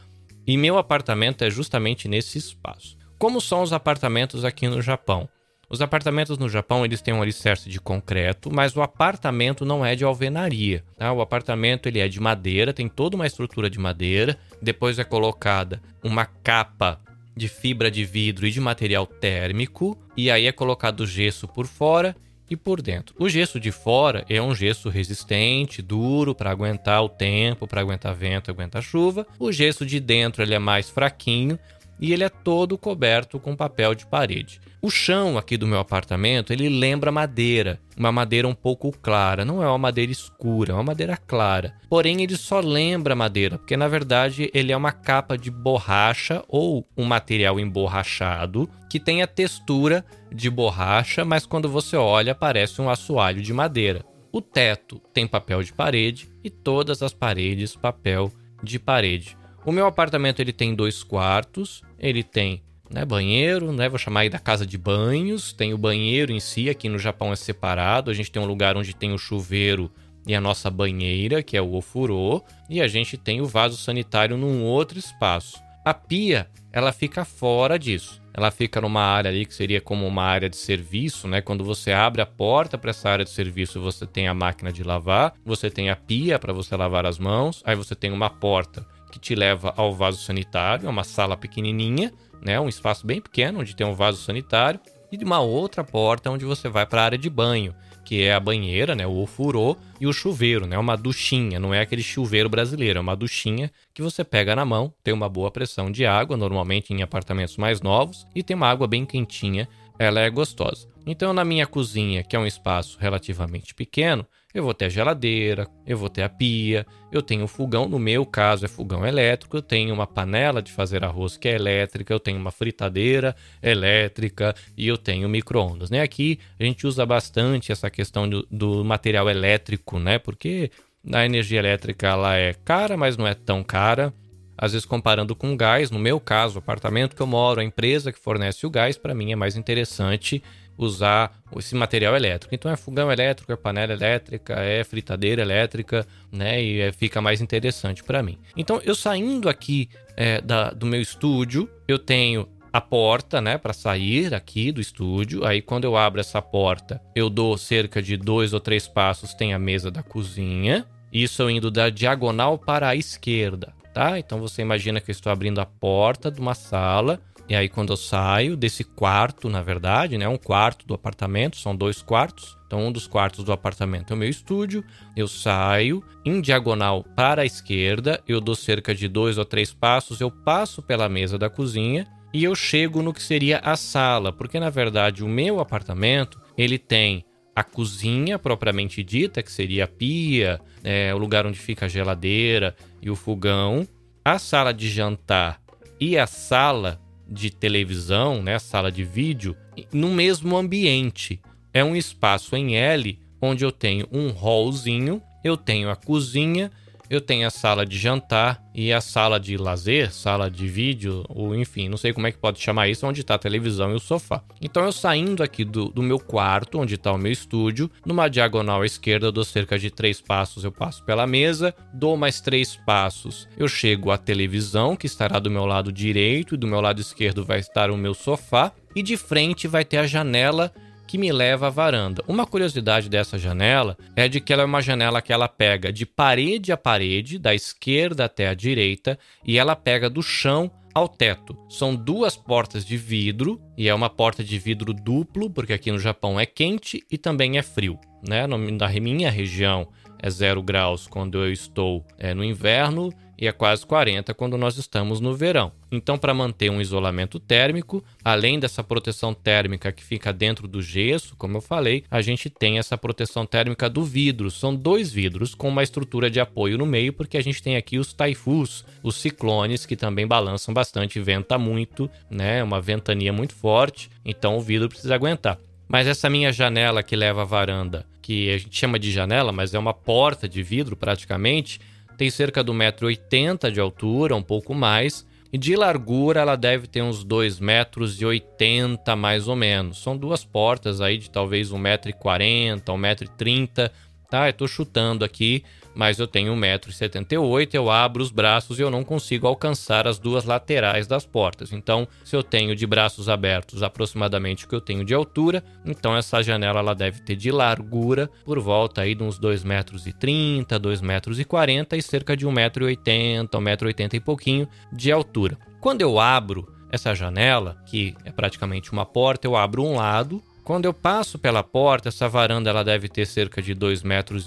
e 0.46 0.56
meu 0.56 0.78
apartamento 0.78 1.42
é 1.42 1.50
justamente 1.50 2.06
nesse 2.06 2.38
espaço. 2.38 2.96
Como 3.18 3.40
são 3.40 3.62
os 3.62 3.72
apartamentos 3.72 4.44
aqui 4.44 4.68
no 4.68 4.82
Japão? 4.82 5.28
Os 5.68 5.80
apartamentos 5.80 6.38
no 6.38 6.48
Japão 6.48 6.84
eles 6.84 7.00
têm 7.00 7.14
um 7.14 7.22
alicerce 7.22 7.68
de 7.68 7.80
concreto, 7.80 8.52
mas 8.52 8.76
o 8.76 8.82
apartamento 8.82 9.64
não 9.64 9.84
é 9.84 9.96
de 9.96 10.04
alvenaria. 10.04 10.84
Tá? 10.96 11.12
O 11.12 11.20
apartamento 11.20 11.88
ele 11.88 11.98
é 11.98 12.06
de 12.06 12.20
madeira, 12.20 12.72
tem 12.72 12.88
toda 12.88 13.16
uma 13.16 13.26
estrutura 13.26 13.70
de 13.70 13.78
madeira. 13.78 14.38
Depois 14.60 14.98
é 14.98 15.04
colocada 15.04 15.82
uma 16.02 16.26
capa 16.26 17.00
de 17.36 17.48
fibra 17.48 17.90
de 17.90 18.04
vidro 18.04 18.46
e 18.46 18.50
de 18.50 18.60
material 18.60 19.06
térmico, 19.06 19.98
e 20.16 20.30
aí 20.30 20.46
é 20.46 20.52
colocado 20.52 21.04
gesso 21.04 21.48
por 21.48 21.66
fora 21.66 22.14
e 22.48 22.56
por 22.56 22.82
dentro. 22.82 23.14
O 23.18 23.28
gesso 23.28 23.58
de 23.58 23.72
fora 23.72 24.24
é 24.28 24.40
um 24.40 24.54
gesso 24.54 24.88
resistente, 24.88 25.80
duro 25.80 26.34
para 26.34 26.50
aguentar 26.50 27.02
o 27.02 27.08
tempo, 27.08 27.66
para 27.66 27.80
aguentar 27.80 28.14
vento, 28.14 28.50
aguentar 28.50 28.82
chuva. 28.82 29.26
O 29.38 29.50
gesso 29.50 29.84
de 29.86 29.98
dentro 30.00 30.42
ele 30.42 30.54
é 30.54 30.58
mais 30.58 30.90
fraquinho 30.90 31.58
e 32.00 32.12
ele 32.12 32.24
é 32.24 32.28
todo 32.28 32.78
coberto 32.78 33.38
com 33.38 33.56
papel 33.56 33.94
de 33.94 34.06
parede. 34.06 34.60
O 34.82 34.90
chão 34.90 35.38
aqui 35.38 35.56
do 35.56 35.66
meu 35.66 35.78
apartamento, 35.78 36.52
ele 36.52 36.68
lembra 36.68 37.10
madeira, 37.10 37.80
uma 37.96 38.12
madeira 38.12 38.46
um 38.46 38.54
pouco 38.54 38.92
clara, 38.92 39.44
não 39.44 39.62
é 39.62 39.66
uma 39.66 39.78
madeira 39.78 40.12
escura, 40.12 40.72
é 40.72 40.74
uma 40.74 40.82
madeira 40.82 41.16
clara. 41.16 41.74
Porém, 41.88 42.22
ele 42.22 42.36
só 42.36 42.60
lembra 42.60 43.16
madeira, 43.16 43.56
porque 43.56 43.78
na 43.78 43.88
verdade 43.88 44.50
ele 44.52 44.72
é 44.72 44.76
uma 44.76 44.92
capa 44.92 45.38
de 45.38 45.50
borracha 45.50 46.44
ou 46.48 46.86
um 46.96 47.04
material 47.04 47.58
emborrachado 47.58 48.68
que 48.90 49.00
tem 49.00 49.22
a 49.22 49.26
textura 49.26 50.04
de 50.30 50.50
borracha, 50.50 51.24
mas 51.24 51.46
quando 51.46 51.68
você 51.68 51.96
olha 51.96 52.34
parece 52.34 52.82
um 52.82 52.90
assoalho 52.90 53.40
de 53.40 53.52
madeira. 53.52 54.04
O 54.30 54.42
teto 54.42 55.00
tem 55.12 55.26
papel 55.26 55.62
de 55.62 55.72
parede 55.72 56.28
e 56.42 56.50
todas 56.50 57.02
as 57.02 57.12
paredes 57.14 57.74
papel 57.74 58.30
de 58.62 58.78
parede. 58.78 59.36
O 59.64 59.72
meu 59.72 59.86
apartamento 59.86 60.40
ele 60.40 60.52
tem 60.52 60.74
dois 60.74 61.02
quartos, 61.02 61.82
ele 61.98 62.22
tem 62.22 62.62
né, 62.90 63.02
banheiro, 63.02 63.72
né, 63.72 63.88
vou 63.88 63.98
chamar 63.98 64.20
aí 64.20 64.28
da 64.28 64.38
casa 64.38 64.66
de 64.66 64.76
banhos, 64.76 65.54
tem 65.54 65.72
o 65.72 65.78
banheiro 65.78 66.30
em 66.32 66.38
si, 66.38 66.68
aqui 66.68 66.86
no 66.88 66.98
Japão 66.98 67.32
é 67.32 67.36
separado, 67.36 68.10
a 68.10 68.14
gente 68.14 68.30
tem 68.30 68.42
um 68.42 68.46
lugar 68.46 68.76
onde 68.76 68.94
tem 68.94 69.12
o 69.12 69.18
chuveiro 69.18 69.90
e 70.26 70.34
a 70.34 70.40
nossa 70.40 70.70
banheira, 70.70 71.42
que 71.42 71.56
é 71.56 71.62
o 71.62 71.74
ofurô, 71.74 72.42
e 72.68 72.80
a 72.80 72.86
gente 72.86 73.16
tem 73.16 73.40
o 73.40 73.46
vaso 73.46 73.76
sanitário 73.76 74.36
num 74.36 74.62
outro 74.62 74.98
espaço. 74.98 75.58
A 75.84 75.92
pia, 75.92 76.48
ela 76.72 76.92
fica 76.92 77.24
fora 77.24 77.78
disso. 77.78 78.22
Ela 78.32 78.50
fica 78.50 78.80
numa 78.80 79.02
área 79.02 79.30
ali 79.30 79.44
que 79.44 79.54
seria 79.54 79.80
como 79.80 80.06
uma 80.06 80.24
área 80.24 80.48
de 80.48 80.56
serviço, 80.56 81.28
né? 81.28 81.40
Quando 81.40 81.62
você 81.62 81.92
abre 81.92 82.22
a 82.22 82.26
porta 82.26 82.76
para 82.76 82.90
essa 82.90 83.08
área 83.08 83.24
de 83.24 83.30
serviço, 83.30 83.80
você 83.80 84.06
tem 84.06 84.26
a 84.26 84.34
máquina 84.34 84.72
de 84.72 84.82
lavar, 84.82 85.34
você 85.44 85.70
tem 85.70 85.90
a 85.90 85.94
pia 85.94 86.38
para 86.38 86.52
você 86.52 86.74
lavar 86.74 87.06
as 87.06 87.18
mãos, 87.18 87.62
aí 87.64 87.76
você 87.76 87.94
tem 87.94 88.10
uma 88.10 88.30
porta 88.30 88.84
que 89.14 89.20
te 89.20 89.34
leva 89.36 89.72
ao 89.76 89.94
vaso 89.94 90.20
sanitário, 90.20 90.88
é 90.88 90.90
uma 90.90 91.04
sala 91.04 91.36
pequenininha, 91.36 92.12
né, 92.42 92.58
um 92.58 92.68
espaço 92.68 93.06
bem 93.06 93.20
pequeno 93.20 93.60
onde 93.60 93.76
tem 93.76 93.86
um 93.86 93.94
vaso 93.94 94.20
sanitário 94.20 94.80
e 95.10 95.24
uma 95.24 95.38
outra 95.38 95.84
porta 95.84 96.30
onde 96.30 96.44
você 96.44 96.68
vai 96.68 96.84
para 96.84 97.02
a 97.02 97.04
área 97.04 97.18
de 97.18 97.30
banho, 97.30 97.72
que 98.04 98.22
é 98.22 98.34
a 98.34 98.40
banheira, 98.40 98.96
né, 98.96 99.06
o 99.06 99.18
ofurô 99.18 99.76
e 100.00 100.06
o 100.08 100.12
chuveiro, 100.12 100.66
né, 100.66 100.76
uma 100.76 100.96
duchinha, 100.96 101.60
não 101.60 101.72
é 101.72 101.80
aquele 101.80 102.02
chuveiro 102.02 102.48
brasileiro, 102.48 102.98
é 102.98 103.00
uma 103.00 103.14
duchinha 103.14 103.70
que 103.94 104.02
você 104.02 104.24
pega 104.24 104.56
na 104.56 104.64
mão, 104.64 104.92
tem 105.04 105.14
uma 105.14 105.28
boa 105.28 105.50
pressão 105.50 105.92
de 105.92 106.04
água, 106.04 106.36
normalmente 106.36 106.92
em 106.92 107.00
apartamentos 107.00 107.56
mais 107.56 107.80
novos, 107.80 108.26
e 108.34 108.42
tem 108.42 108.56
uma 108.56 108.68
água 108.68 108.88
bem 108.88 109.06
quentinha, 109.06 109.68
ela 109.96 110.18
é 110.18 110.28
gostosa. 110.28 110.88
Então, 111.06 111.32
na 111.34 111.44
minha 111.44 111.66
cozinha, 111.66 112.22
que 112.22 112.34
é 112.34 112.38
um 112.38 112.46
espaço 112.46 112.98
relativamente 112.98 113.74
pequeno, 113.74 114.26
eu 114.54 114.62
vou 114.62 114.72
ter 114.72 114.86
a 114.86 114.88
geladeira, 114.88 115.68
eu 115.84 115.98
vou 115.98 116.08
ter 116.08 116.22
a 116.22 116.28
pia, 116.28 116.86
eu 117.12 117.20
tenho 117.20 117.44
o 117.44 117.48
fogão, 117.48 117.88
no 117.88 117.98
meu 117.98 118.24
caso 118.24 118.64
é 118.64 118.68
fogão 118.68 119.04
elétrico, 119.04 119.56
eu 119.56 119.62
tenho 119.62 119.92
uma 119.92 120.06
panela 120.06 120.62
de 120.62 120.72
fazer 120.72 121.04
arroz 121.04 121.36
que 121.36 121.48
é 121.48 121.54
elétrica, 121.54 122.14
eu 122.14 122.20
tenho 122.20 122.38
uma 122.38 122.52
fritadeira 122.52 123.34
elétrica 123.62 124.54
e 124.76 124.86
eu 124.86 124.96
tenho 124.96 125.28
micro-ondas. 125.28 125.90
Né? 125.90 126.00
Aqui 126.00 126.38
a 126.58 126.64
gente 126.64 126.86
usa 126.86 127.04
bastante 127.04 127.72
essa 127.72 127.90
questão 127.90 128.28
do, 128.28 128.46
do 128.50 128.84
material 128.84 129.28
elétrico, 129.28 129.98
né? 129.98 130.18
Porque 130.18 130.70
a 131.12 131.24
energia 131.26 131.58
elétrica 131.58 132.06
ela 132.06 132.36
é 132.36 132.54
cara, 132.54 132.96
mas 132.96 133.16
não 133.16 133.26
é 133.26 133.34
tão 133.34 133.62
cara. 133.62 134.14
Às 134.56 134.72
vezes 134.72 134.86
comparando 134.86 135.34
com 135.34 135.56
gás, 135.56 135.90
no 135.90 135.98
meu 135.98 136.20
caso, 136.20 136.54
o 136.54 136.58
apartamento 136.60 137.16
que 137.16 137.20
eu 137.20 137.26
moro, 137.26 137.60
a 137.60 137.64
empresa 137.64 138.12
que 138.12 138.18
fornece 138.20 138.64
o 138.64 138.70
gás, 138.70 138.96
para 138.96 139.12
mim 139.12 139.32
é 139.32 139.36
mais 139.36 139.56
interessante 139.56 140.40
usar 140.76 141.32
esse 141.56 141.74
material 141.74 142.16
elétrico. 142.16 142.54
Então 142.54 142.70
é 142.70 142.76
fogão 142.76 143.10
elétrico, 143.10 143.52
é 143.52 143.56
panela 143.56 143.92
elétrica, 143.92 144.54
é 144.54 144.82
fritadeira 144.84 145.42
elétrica, 145.42 146.06
né? 146.30 146.62
E 146.62 146.80
é, 146.80 146.92
fica 146.92 147.20
mais 147.20 147.40
interessante 147.40 148.02
para 148.02 148.22
mim. 148.22 148.38
Então 148.56 148.80
eu 148.84 148.94
saindo 148.94 149.48
aqui 149.48 149.88
é, 150.16 150.40
da, 150.40 150.70
do 150.70 150.86
meu 150.86 151.00
estúdio, 151.00 151.68
eu 151.86 151.98
tenho 151.98 152.48
a 152.72 152.80
porta, 152.80 153.40
né, 153.40 153.56
para 153.56 153.72
sair 153.72 154.34
aqui 154.34 154.72
do 154.72 154.80
estúdio. 154.80 155.46
Aí 155.46 155.62
quando 155.62 155.84
eu 155.84 155.96
abro 155.96 156.20
essa 156.20 156.42
porta, 156.42 157.00
eu 157.14 157.30
dou 157.30 157.56
cerca 157.56 158.02
de 158.02 158.16
dois 158.16 158.52
ou 158.52 158.58
três 158.58 158.88
passos, 158.88 159.32
tem 159.32 159.54
a 159.54 159.58
mesa 159.60 159.92
da 159.92 160.02
cozinha. 160.02 160.84
Isso 161.12 161.40
eu 161.40 161.48
indo 161.48 161.70
da 161.70 161.88
diagonal 161.88 162.58
para 162.58 162.88
a 162.88 162.96
esquerda, 162.96 163.72
tá? 163.92 164.18
Então 164.18 164.40
você 164.40 164.60
imagina 164.60 165.00
que 165.00 165.08
eu 165.08 165.12
estou 165.12 165.30
abrindo 165.30 165.60
a 165.60 165.64
porta 165.64 166.32
de 166.32 166.40
uma 166.40 166.54
sala 166.54 167.20
e 167.46 167.54
aí, 167.54 167.68
quando 167.68 167.92
eu 167.92 167.96
saio 167.96 168.56
desse 168.56 168.82
quarto, 168.82 169.50
na 169.50 169.60
verdade, 169.60 170.16
né? 170.16 170.26
Um 170.26 170.38
quarto 170.38 170.86
do 170.86 170.94
apartamento, 170.94 171.58
são 171.58 171.76
dois 171.76 172.00
quartos. 172.00 172.56
Então, 172.66 172.86
um 172.86 172.90
dos 172.90 173.06
quartos 173.06 173.44
do 173.44 173.52
apartamento 173.52 174.12
é 174.12 174.16
o 174.16 174.18
meu 174.18 174.28
estúdio. 174.28 174.82
Eu 175.14 175.28
saio 175.28 176.02
em 176.24 176.40
diagonal 176.40 177.04
para 177.14 177.42
a 177.42 177.46
esquerda, 177.46 178.22
eu 178.26 178.40
dou 178.40 178.54
cerca 178.54 178.94
de 178.94 179.08
dois 179.08 179.36
ou 179.36 179.44
três 179.44 179.74
passos, 179.74 180.20
eu 180.20 180.30
passo 180.30 180.82
pela 180.82 181.08
mesa 181.08 181.36
da 181.36 181.50
cozinha 181.50 182.06
e 182.32 182.42
eu 182.42 182.54
chego 182.54 183.02
no 183.02 183.12
que 183.12 183.22
seria 183.22 183.58
a 183.58 183.76
sala, 183.76 184.32
porque 184.32 184.58
na 184.58 184.70
verdade 184.70 185.22
o 185.22 185.28
meu 185.28 185.60
apartamento 185.60 186.40
ele 186.58 186.78
tem 186.78 187.24
a 187.54 187.62
cozinha 187.62 188.38
propriamente 188.38 189.04
dita, 189.04 189.42
que 189.42 189.52
seria 189.52 189.84
a 189.84 189.88
pia, 189.88 190.60
é, 190.82 191.14
o 191.14 191.18
lugar 191.18 191.46
onde 191.46 191.58
fica 191.58 191.86
a 191.86 191.88
geladeira 191.88 192.74
e 193.00 193.08
o 193.08 193.14
fogão, 193.14 193.86
a 194.24 194.38
sala 194.38 194.72
de 194.72 194.88
jantar 194.88 195.60
e 196.00 196.18
a 196.18 196.26
sala 196.26 197.03
de 197.28 197.50
televisão, 197.50 198.42
né, 198.42 198.58
sala 198.58 198.90
de 198.90 199.04
vídeo, 199.04 199.56
no 199.92 200.08
mesmo 200.08 200.56
ambiente. 200.56 201.40
É 201.72 201.82
um 201.82 201.96
espaço 201.96 202.56
em 202.56 202.76
L 202.76 203.18
onde 203.40 203.64
eu 203.64 203.72
tenho 203.72 204.08
um 204.12 204.30
hallzinho, 204.30 205.20
eu 205.42 205.56
tenho 205.56 205.90
a 205.90 205.96
cozinha 205.96 206.70
eu 207.08 207.20
tenho 207.20 207.46
a 207.46 207.50
sala 207.50 207.84
de 207.84 207.98
jantar 207.98 208.62
e 208.74 208.92
a 208.92 209.00
sala 209.00 209.38
de 209.38 209.56
lazer, 209.56 210.12
sala 210.12 210.50
de 210.50 210.66
vídeo, 210.66 211.24
ou 211.28 211.54
enfim, 211.54 211.88
não 211.88 211.96
sei 211.96 212.12
como 212.12 212.26
é 212.26 212.32
que 212.32 212.38
pode 212.38 212.60
chamar 212.60 212.88
isso, 212.88 213.06
onde 213.06 213.20
está 213.20 213.34
a 213.34 213.38
televisão 213.38 213.92
e 213.92 213.94
o 213.94 214.00
sofá. 214.00 214.42
Então 214.60 214.84
eu 214.84 214.92
saindo 214.92 215.42
aqui 215.42 215.64
do, 215.64 215.88
do 215.88 216.02
meu 216.02 216.18
quarto, 216.18 216.78
onde 216.78 216.94
está 216.94 217.12
o 217.12 217.18
meu 217.18 217.30
estúdio, 217.30 217.90
numa 218.04 218.28
diagonal 218.28 218.82
à 218.82 218.86
esquerda 218.86 219.30
dou 219.30 219.44
cerca 219.44 219.78
de 219.78 219.90
três 219.90 220.20
passos, 220.20 220.64
eu 220.64 220.72
passo 220.72 221.04
pela 221.04 221.26
mesa, 221.26 221.74
dou 221.92 222.16
mais 222.16 222.40
três 222.40 222.76
passos, 222.76 223.48
eu 223.56 223.68
chego 223.68 224.10
à 224.10 224.18
televisão, 224.18 224.96
que 224.96 225.06
estará 225.06 225.38
do 225.38 225.50
meu 225.50 225.66
lado 225.66 225.92
direito, 225.92 226.54
e 226.54 226.58
do 226.58 226.66
meu 226.66 226.80
lado 226.80 227.00
esquerdo 227.00 227.44
vai 227.44 227.60
estar 227.60 227.90
o 227.90 227.96
meu 227.96 228.14
sofá, 228.14 228.72
e 228.94 229.02
de 229.02 229.16
frente 229.16 229.66
vai 229.66 229.84
ter 229.84 229.98
a 229.98 230.06
janela 230.06 230.72
que 231.14 231.18
me 231.18 231.30
leva 231.30 231.68
à 231.68 231.70
varanda. 231.70 232.24
Uma 232.26 232.44
curiosidade 232.44 233.08
dessa 233.08 233.38
janela 233.38 233.96
é 234.16 234.26
de 234.26 234.40
que 234.40 234.52
ela 234.52 234.62
é 234.62 234.64
uma 234.64 234.82
janela 234.82 235.22
que 235.22 235.32
ela 235.32 235.46
pega 235.46 235.92
de 235.92 236.04
parede 236.04 236.72
a 236.72 236.76
parede, 236.76 237.38
da 237.38 237.54
esquerda 237.54 238.24
até 238.24 238.48
a 238.48 238.54
direita, 238.54 239.16
e 239.46 239.56
ela 239.56 239.76
pega 239.76 240.10
do 240.10 240.20
chão 240.20 240.68
ao 240.92 241.06
teto. 241.06 241.56
São 241.68 241.94
duas 241.94 242.36
portas 242.36 242.84
de 242.84 242.96
vidro 242.96 243.62
e 243.78 243.88
é 243.88 243.94
uma 243.94 244.10
porta 244.10 244.42
de 244.42 244.58
vidro 244.58 244.92
duplo, 244.92 245.48
porque 245.48 245.72
aqui 245.72 245.92
no 245.92 246.00
Japão 246.00 246.40
é 246.40 246.46
quente 246.46 247.04
e 247.08 247.16
também 247.16 247.58
é 247.58 247.62
frio. 247.62 247.96
Né? 248.28 248.48
Na 248.48 248.58
minha 248.58 249.30
região 249.30 249.86
é 250.20 250.28
zero 250.28 250.60
graus 250.64 251.06
quando 251.06 251.44
eu 251.44 251.52
estou 251.52 252.04
é, 252.18 252.34
no 252.34 252.42
inverno 252.42 253.12
e 253.38 253.46
é 253.46 253.52
quase 253.52 253.86
40 253.86 254.32
quando 254.34 254.56
nós 254.56 254.76
estamos 254.76 255.20
no 255.20 255.34
verão. 255.34 255.72
Então, 255.90 256.18
para 256.18 256.34
manter 256.34 256.70
um 256.70 256.80
isolamento 256.80 257.38
térmico, 257.38 258.02
além 258.24 258.58
dessa 258.58 258.82
proteção 258.82 259.32
térmica 259.32 259.92
que 259.92 260.02
fica 260.02 260.32
dentro 260.32 260.66
do 260.66 260.82
gesso, 260.82 261.36
como 261.36 261.56
eu 261.56 261.60
falei, 261.60 262.04
a 262.10 262.20
gente 262.20 262.50
tem 262.50 262.78
essa 262.78 262.98
proteção 262.98 263.46
térmica 263.46 263.88
do 263.88 264.02
vidro. 264.02 264.50
São 264.50 264.74
dois 264.74 265.12
vidros 265.12 265.54
com 265.54 265.68
uma 265.68 265.82
estrutura 265.82 266.30
de 266.30 266.40
apoio 266.40 266.78
no 266.78 266.86
meio, 266.86 267.12
porque 267.12 267.36
a 267.36 267.42
gente 267.42 267.62
tem 267.62 267.76
aqui 267.76 267.98
os 267.98 268.12
taifus, 268.12 268.84
os 269.02 269.16
ciclones 269.16 269.86
que 269.86 269.96
também 269.96 270.26
balançam 270.26 270.74
bastante, 270.74 271.20
venta 271.20 271.58
muito, 271.58 272.10
né? 272.30 272.62
Uma 272.62 272.80
ventania 272.80 273.32
muito 273.32 273.54
forte, 273.54 274.10
então 274.24 274.56
o 274.56 274.60
vidro 274.60 274.88
precisa 274.88 275.14
aguentar. 275.14 275.58
Mas 275.88 276.06
essa 276.06 276.30
minha 276.30 276.52
janela 276.52 277.02
que 277.02 277.14
leva 277.14 277.42
à 277.42 277.44
varanda, 277.44 278.06
que 278.22 278.50
a 278.50 278.58
gente 278.58 278.76
chama 278.76 278.98
de 278.98 279.12
janela, 279.12 279.52
mas 279.52 279.74
é 279.74 279.78
uma 279.78 279.92
porta 279.92 280.48
de 280.48 280.62
vidro 280.62 280.96
praticamente, 280.96 281.80
tem 282.16 282.30
cerca 282.30 282.62
de 282.62 282.70
1,80m 282.70 283.70
de 283.70 283.80
altura, 283.80 284.36
um 284.36 284.42
pouco 284.42 284.74
mais, 284.74 285.26
e 285.52 285.58
de 285.58 285.76
largura 285.76 286.40
ela 286.40 286.56
deve 286.56 286.86
ter 286.86 287.02
uns 287.02 287.24
2,80 287.24 287.60
metros 287.60 288.20
80 288.22 289.14
mais 289.14 289.46
ou 289.46 289.54
menos. 289.54 290.02
São 290.02 290.16
duas 290.16 290.44
portas 290.44 291.00
aí 291.00 291.16
de 291.16 291.30
talvez 291.30 291.70
1,40m, 291.70 292.80
1,30m, 292.80 293.90
tá? 294.28 294.48
Eu 294.48 294.52
tô 294.52 294.66
chutando 294.66 295.24
aqui, 295.24 295.62
mas 295.94 296.18
eu 296.18 296.26
tenho 296.26 296.54
1,78m, 296.54 297.68
eu 297.72 297.90
abro 297.90 298.22
os 298.22 298.30
braços 298.30 298.78
e 298.78 298.82
eu 298.82 298.90
não 298.90 299.04
consigo 299.04 299.46
alcançar 299.46 300.06
as 300.06 300.18
duas 300.18 300.44
laterais 300.44 301.06
das 301.06 301.24
portas. 301.24 301.72
Então, 301.72 302.06
se 302.24 302.34
eu 302.34 302.42
tenho 302.42 302.74
de 302.74 302.86
braços 302.86 303.28
abertos 303.28 303.82
aproximadamente 303.82 304.64
o 304.64 304.68
que 304.68 304.74
eu 304.74 304.80
tenho 304.80 305.04
de 305.04 305.14
altura, 305.14 305.62
então 305.84 306.16
essa 306.16 306.42
janela 306.42 306.80
ela 306.80 306.94
deve 306.94 307.20
ter 307.20 307.36
de 307.36 307.50
largura 307.50 308.28
por 308.44 308.58
volta 308.58 309.02
aí 309.02 309.14
de 309.14 309.22
uns 309.22 309.38
2,30 309.38 309.64
metros, 309.64 310.04
2,40 310.04 311.02
metros 311.02 311.38
e 311.38 312.02
cerca 312.02 312.36
de 312.36 312.46
1,80m, 312.46 313.48
1,80m 313.48 314.14
e 314.14 314.20
pouquinho 314.20 314.68
de 314.92 315.12
altura. 315.12 315.58
Quando 315.80 316.00
eu 316.00 316.18
abro 316.18 316.72
essa 316.90 317.14
janela, 317.14 317.76
que 317.86 318.14
é 318.24 318.30
praticamente 318.30 318.92
uma 318.92 319.04
porta, 319.04 319.46
eu 319.46 319.56
abro 319.56 319.82
um 319.82 319.96
lado 319.96 320.42
quando 320.64 320.86
eu 320.86 320.94
passo 320.94 321.38
pela 321.38 321.62
porta, 321.62 322.08
essa 322.08 322.26
varanda 322.26 322.70
ela 322.70 322.82
deve 322.82 323.06
ter 323.06 323.26
cerca 323.26 323.60
de 323.60 323.74
2,80 323.74 324.04
metros 324.04 324.46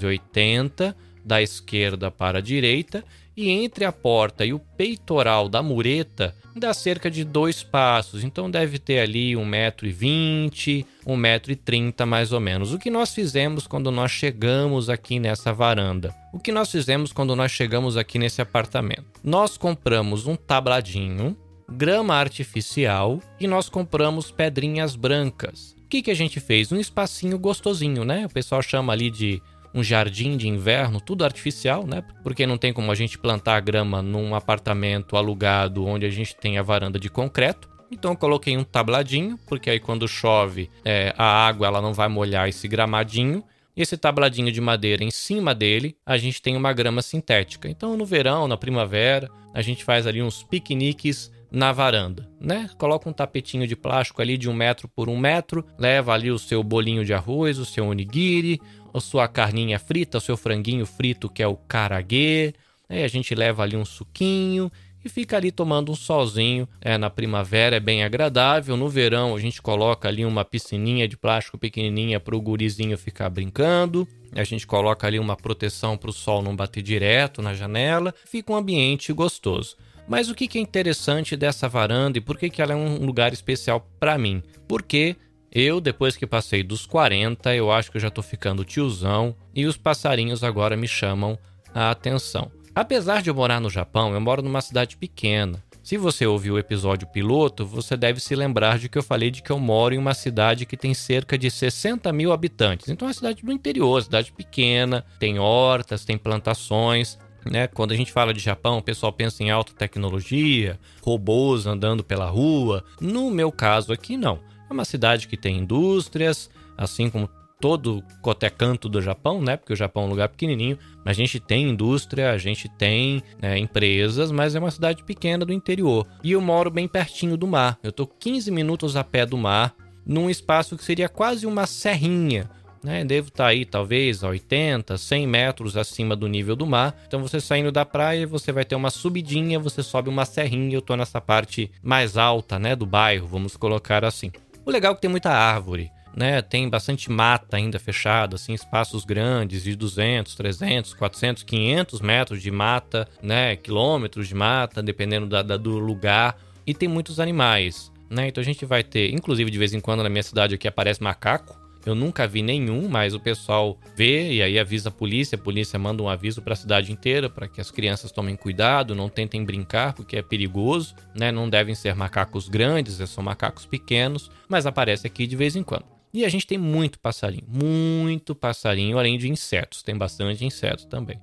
da 1.28 1.42
esquerda 1.42 2.10
para 2.10 2.38
a 2.38 2.42
direita 2.42 3.04
e 3.36 3.50
entre 3.50 3.84
a 3.86 3.92
porta 3.92 4.46
e 4.46 4.54
o 4.54 4.60
peitoral 4.60 5.50
da 5.50 5.62
mureta 5.62 6.34
dá 6.56 6.74
cerca 6.74 7.12
de 7.12 7.24
dois 7.24 7.62
passos, 7.62 8.24
então 8.24 8.50
deve 8.50 8.80
ter 8.80 9.00
ali 9.00 9.34
1,20m, 9.34 10.86
1,30m 11.06 12.06
mais 12.06 12.32
ou 12.32 12.40
menos. 12.40 12.74
O 12.74 12.80
que 12.80 12.90
nós 12.90 13.14
fizemos 13.14 13.68
quando 13.68 13.92
nós 13.92 14.10
chegamos 14.10 14.90
aqui 14.90 15.20
nessa 15.20 15.54
varanda? 15.54 16.16
O 16.34 16.40
que 16.40 16.52
nós 16.52 16.72
fizemos 16.72 17.14
quando 17.14 17.36
nós 17.36 17.52
chegamos 17.52 17.96
aqui 17.96 18.18
nesse 18.18 18.42
apartamento? 18.42 19.06
Nós 19.24 19.56
compramos 19.58 20.26
um 20.26 20.36
tabladinho, 20.36 21.38
grama 21.70 22.16
artificial 22.16 23.22
e 23.40 23.46
nós 23.46 23.70
compramos 23.70 24.32
pedrinhas 24.32 24.96
brancas. 24.96 25.76
O 25.86 25.90
que, 25.90 26.02
que 26.02 26.12
a 26.12 26.16
gente 26.16 26.40
fez? 26.40 26.72
Um 26.72 26.80
espacinho 26.80 27.38
gostosinho, 27.38 28.04
né? 28.04 28.26
O 28.26 28.30
pessoal 28.30 28.62
chama 28.62 28.92
ali 28.92 29.10
de 29.10 29.42
um 29.74 29.84
jardim 29.84 30.38
de 30.38 30.48
inverno, 30.48 31.00
tudo 31.02 31.24
artificial, 31.24 31.86
né? 31.86 32.04
Porque 32.24 32.48
não 32.48 32.58
tem 32.58 32.74
como 32.74 32.92
a 32.92 32.96
gente 32.96 33.18
plantar 33.18 33.60
grama 33.62 34.02
num 34.02 34.36
apartamento 34.36 35.16
alugado 35.16 35.86
onde 35.86 36.06
a 36.06 36.10
gente 36.10 36.36
tem 36.36 36.58
a 36.58 36.64
varanda 36.64 37.00
de 37.00 37.10
concreto. 37.10 37.70
Então 37.92 38.12
eu 38.12 38.18
coloquei 38.18 38.58
um 38.58 38.64
tabladinho, 38.64 39.38
porque 39.48 39.70
aí 39.70 39.80
quando 39.80 40.08
chove 40.08 40.70
é, 40.84 41.14
a 41.18 41.48
água 41.48 41.68
ela 41.68 41.82
não 41.82 41.94
vai 41.94 42.08
molhar 42.08 42.48
esse 42.50 42.68
gramadinho. 42.68 43.44
E 43.76 43.82
esse 43.82 43.96
tabladinho 43.96 44.52
de 44.52 44.60
madeira 44.60 45.04
em 45.04 45.12
cima 45.12 45.54
dele, 45.54 45.96
a 46.04 46.18
gente 46.18 46.42
tem 46.42 46.58
uma 46.58 46.74
grama 46.74 47.02
sintética. 47.02 47.70
Então 47.70 47.96
no 47.96 48.06
verão, 48.06 48.48
na 48.48 48.58
primavera, 48.58 49.30
a 49.54 49.62
gente 49.62 49.84
faz 49.84 50.08
ali 50.08 50.22
uns 50.22 50.42
piqueniques 50.42 51.32
na 51.52 51.72
varanda, 51.72 52.30
né? 52.42 52.70
Coloca 52.78 53.10
um 53.10 53.14
tapetinho 53.14 53.68
de 53.68 53.76
plástico 53.76 54.22
ali 54.22 54.38
de 54.38 54.50
um 54.50 54.54
metro 54.54 54.88
por 54.88 55.08
um 55.08 55.18
metro, 55.18 55.66
leva 55.78 56.14
ali 56.14 56.30
o 56.30 56.40
seu 56.40 56.62
bolinho 56.62 57.06
de 57.06 57.14
arroz, 57.14 57.58
o 57.58 57.66
seu 57.66 57.86
onigiri, 57.86 58.60
a 58.98 59.02
sua 59.02 59.28
carninha 59.28 59.80
frita, 59.80 60.18
o 60.18 60.22
seu 60.22 60.36
franguinho 60.36 60.86
frito 60.86 61.30
que 61.30 61.42
é 61.44 61.48
o 61.48 61.56
karaguê, 61.56 62.54
aí 62.90 63.04
a 63.04 63.08
gente 63.08 63.34
leva 63.36 63.64
ali 63.64 63.76
um 63.76 63.86
suquinho 63.86 64.72
e 65.04 65.10
fica 65.10 65.38
ali 65.38 65.52
tomando 65.52 65.92
um 65.92 65.96
solzinho. 65.96 66.68
É, 66.82 66.98
na 66.98 67.10
primavera 67.10 67.78
é 67.78 67.80
bem 67.80 68.04
agradável, 68.04 68.76
no 68.76 68.90
verão 68.90 69.36
a 69.36 69.40
gente 69.40 69.62
coloca 69.62 70.08
ali 70.08 70.26
uma 70.26 70.44
piscininha 70.44 71.08
de 71.08 71.18
plástico 71.18 71.58
pequenininha 71.58 72.20
para 72.20 72.36
o 72.36 72.42
gurizinho 72.42 72.98
ficar 72.98 73.30
brincando. 73.30 74.08
A 74.34 74.44
gente 74.44 74.68
coloca 74.68 75.08
ali 75.08 75.18
uma 75.18 75.36
proteção 75.36 75.98
para 75.98 76.10
o 76.10 76.14
sol 76.14 76.42
não 76.42 76.56
bater 76.56 76.84
direto 76.84 77.42
na 77.42 77.54
janela, 77.54 78.14
fica 78.26 78.52
um 78.52 78.56
ambiente 78.56 79.14
gostoso. 79.14 79.78
Mas 80.08 80.30
o 80.30 80.36
que 80.36 80.58
é 80.58 80.62
interessante 80.62 81.36
dessa 81.36 81.68
varanda 81.68 82.18
e 82.18 82.22
por 82.22 82.38
que 82.38 82.62
ela 82.62 82.74
é 82.74 82.76
um 82.76 83.06
lugar 83.06 83.34
especial 83.34 83.86
para 84.00 84.18
mim? 84.18 84.42
Porque 84.68 85.18
eu, 85.60 85.82
depois 85.82 86.16
que 86.16 86.28
passei 86.28 86.62
dos 86.62 86.86
40, 86.86 87.56
eu 87.56 87.72
acho 87.72 87.90
que 87.90 87.98
eu 87.98 88.02
já 88.02 88.12
tô 88.12 88.22
ficando 88.22 88.64
tiozão 88.64 89.36
e 89.56 89.66
os 89.66 89.76
passarinhos 89.76 90.44
agora 90.44 90.78
me 90.78 90.88
chamam 90.88 91.36
a 91.74 91.90
atenção. 91.90 92.52
Apesar 92.76 93.24
de 93.24 93.32
eu 93.32 93.34
morar 93.34 93.60
no 93.60 93.68
Japão, 93.68 94.14
eu 94.14 94.22
moro 94.22 94.44
numa 94.44 94.62
cidade 94.62 94.96
pequena. 94.96 95.64
Se 95.82 95.98
você 95.98 96.28
ouviu 96.28 96.54
o 96.54 96.60
episódio 96.60 97.08
piloto, 97.08 97.66
você 97.66 97.98
deve 97.98 98.20
se 98.20 98.36
lembrar 98.36 98.78
de 98.78 98.88
que 98.88 99.00
eu 99.00 99.02
falei 99.02 99.32
de 99.32 99.42
que 99.42 99.50
eu 99.50 99.58
moro 99.58 99.96
em 99.96 99.98
uma 99.98 100.14
cidade 100.14 100.64
que 100.64 100.78
tem 100.78 100.94
cerca 100.94 101.36
de 101.36 101.50
60 101.50 102.14
mil 102.14 102.32
habitantes. 102.32 102.88
Então 102.90 103.08
é 103.08 103.10
uma 103.10 103.14
cidade 103.16 103.42
do 103.42 103.52
interior, 103.52 104.04
cidade 104.04 104.32
pequena, 104.32 105.04
tem 105.18 105.40
hortas, 105.40 106.06
tem 106.06 106.20
plantações. 106.20 107.18
Né? 107.50 107.66
Quando 107.66 107.94
a 107.94 107.96
gente 107.96 108.12
fala 108.12 108.32
de 108.32 108.40
Japão, 108.40 108.78
o 108.78 108.84
pessoal 108.84 109.12
pensa 109.12 109.42
em 109.42 109.50
alta 109.50 109.74
tecnologia, 109.74 110.80
robôs 111.02 111.66
andando 111.66 112.04
pela 112.04 112.30
rua. 112.30 112.84
No 113.02 113.32
meu 113.32 113.52
caso 113.52 113.92
aqui, 113.92 114.16
não. 114.18 114.40
É 114.70 114.74
uma 114.74 114.86
cidade 114.86 115.28
que 115.28 115.38
tem 115.38 115.58
indústrias, 115.58 116.50
assim 116.78 117.10
como 117.10 117.30
todo 117.60 118.04
qualquer 118.22 118.52
canto 118.52 118.88
do 118.88 119.02
Japão, 119.02 119.42
né? 119.42 119.58
Porque 119.58 119.74
o 119.74 119.76
Japão 119.76 120.04
é 120.04 120.06
um 120.06 120.10
lugar 120.10 120.30
pequenininho. 120.30 120.78
A 121.04 121.14
gente 121.14 121.40
tem 121.40 121.70
indústria, 121.70 122.32
a 122.32 122.38
gente 122.38 122.70
tem 122.70 123.24
né, 123.42 123.58
empresas, 123.58 124.32
mas 124.32 124.56
é 124.56 124.60
uma 124.60 124.72
cidade 124.72 125.04
pequena 125.04 125.46
do 125.46 125.54
interior. 125.54 126.06
E 126.24 126.34
eu 126.34 126.42
moro 126.42 126.70
bem 126.70 126.88
pertinho 126.88 127.36
do 127.36 127.48
mar. 127.48 127.80
Eu 127.82 127.92
tô 127.92 128.06
15 128.06 128.52
minutos 128.52 128.96
a 128.96 129.04
pé 129.04 129.26
do 129.26 129.38
mar, 129.38 129.76
num 130.06 130.30
espaço 130.30 130.78
que 130.78 130.84
seria 130.84 131.10
quase 131.10 131.46
uma 131.48 131.66
serrinha 131.66 132.50
né? 132.84 133.04
Devo 133.04 133.28
estar 133.28 133.46
tá 133.46 133.50
aí 133.50 133.66
talvez 133.66 134.24
a 134.24 134.30
80, 134.30 134.98
100 134.98 135.28
metros 135.28 135.78
acima 135.78 136.16
do 136.16 136.28
nível 136.28 136.56
do 136.56 136.66
mar. 136.66 136.96
Então 137.08 137.22
você 137.22 137.40
saindo 137.40 137.72
da 137.72 137.86
praia, 137.86 138.26
você 138.26 138.52
vai 138.52 138.64
ter 138.64 138.76
uma 138.76 138.90
subidinha, 138.90 139.60
você 139.60 139.84
sobe 139.84 140.10
uma 140.10 140.26
serrinha. 140.26 140.76
Eu 140.76 140.80
estou 140.80 140.96
nessa 140.96 141.20
parte 141.20 141.70
mais 141.84 142.18
alta, 142.18 142.58
né, 142.58 142.76
do 142.76 142.86
bairro, 142.86 143.28
vamos 143.28 143.58
colocar 143.58 144.06
assim. 144.06 144.32
O 144.68 144.70
legal 144.70 144.92
é 144.92 144.96
que 144.96 145.02
tem 145.02 145.10
muita 145.10 145.30
árvore. 145.30 145.90
Né, 146.14 146.42
tem 146.42 146.68
bastante 146.68 147.12
mata 147.12 147.56
ainda 147.56 147.80
fechada, 147.80 148.36
assim, 148.36 148.52
espaços 148.52 149.06
grandes 149.06 149.64
de 149.64 149.76
200, 149.76 150.34
300, 150.34 150.94
400, 150.96 151.44
500 151.44 152.02
metros 152.02 152.42
de 152.42 152.50
mata, 152.50 153.08
né, 153.22 153.56
quilômetros 153.56 154.28
de 154.28 154.34
mata, 154.34 154.82
dependendo 154.82 155.28
da, 155.28 155.44
da, 155.44 155.58
do 155.58 155.78
lugar, 155.78 156.36
e 156.66 156.74
tem 156.74 156.90
muitos 156.90 157.20
animais, 157.20 157.92
né, 158.10 158.30
então 158.30 158.42
a 158.42 158.44
gente 158.44 158.66
vai 158.66 158.84
ter, 158.84 159.14
inclusive 159.14 159.52
de 159.52 159.60
vez 159.60 159.76
em 159.76 159.80
quando 159.80 160.02
na 160.02 160.10
minha 160.10 160.24
cidade 160.24 160.56
aqui 160.56 160.68
aparece 160.68 161.04
macaco, 161.04 161.56
eu 161.88 161.96
nunca 161.96 162.28
vi 162.28 162.42
nenhum, 162.42 162.90
mas 162.90 163.14
o 163.14 163.20
pessoal 163.20 163.78
vê 163.96 164.34
e 164.34 164.42
aí 164.42 164.60
avisa 164.60 164.90
a 164.90 164.92
polícia. 164.92 165.38
A 165.38 165.42
polícia 165.42 165.80
manda 165.80 166.04
um 166.04 166.10
aviso 166.10 166.42
para 166.42 166.52
a 166.52 166.56
cidade 166.58 166.92
inteira 166.92 167.30
para 167.30 167.48
que 167.48 167.62
as 167.62 167.72
crianças 167.72 168.12
tomem 168.12 168.36
cuidado, 168.36 168.94
não 168.94 169.08
tentem 169.08 169.46
brincar 169.46 169.94
porque 169.94 170.18
é 170.18 170.22
perigoso, 170.22 170.94
né? 171.16 171.32
Não 171.32 171.50
devem 171.50 171.74
ser 171.74 171.96
macacos 171.96 172.50
grandes, 172.50 172.96
são 173.10 173.24
macacos 173.24 173.66
pequenos, 173.66 174.30
mas 174.50 174.66
aparece 174.66 175.08
aqui 175.08 175.26
de 175.26 175.38
vez 175.38 175.56
em 175.56 175.64
quando. 175.64 175.86
E 176.14 176.26
a 176.26 176.30
gente 176.30 176.46
tem 176.46 176.58
muito 176.58 177.00
passarinho, 177.00 177.46
muito 177.48 178.36
passarinho, 178.36 178.98
além 178.98 179.18
de 179.18 179.30
insetos, 179.30 179.82
tem 179.82 179.96
bastante 179.98 180.44
insetos 180.44 180.84
também. 180.84 181.22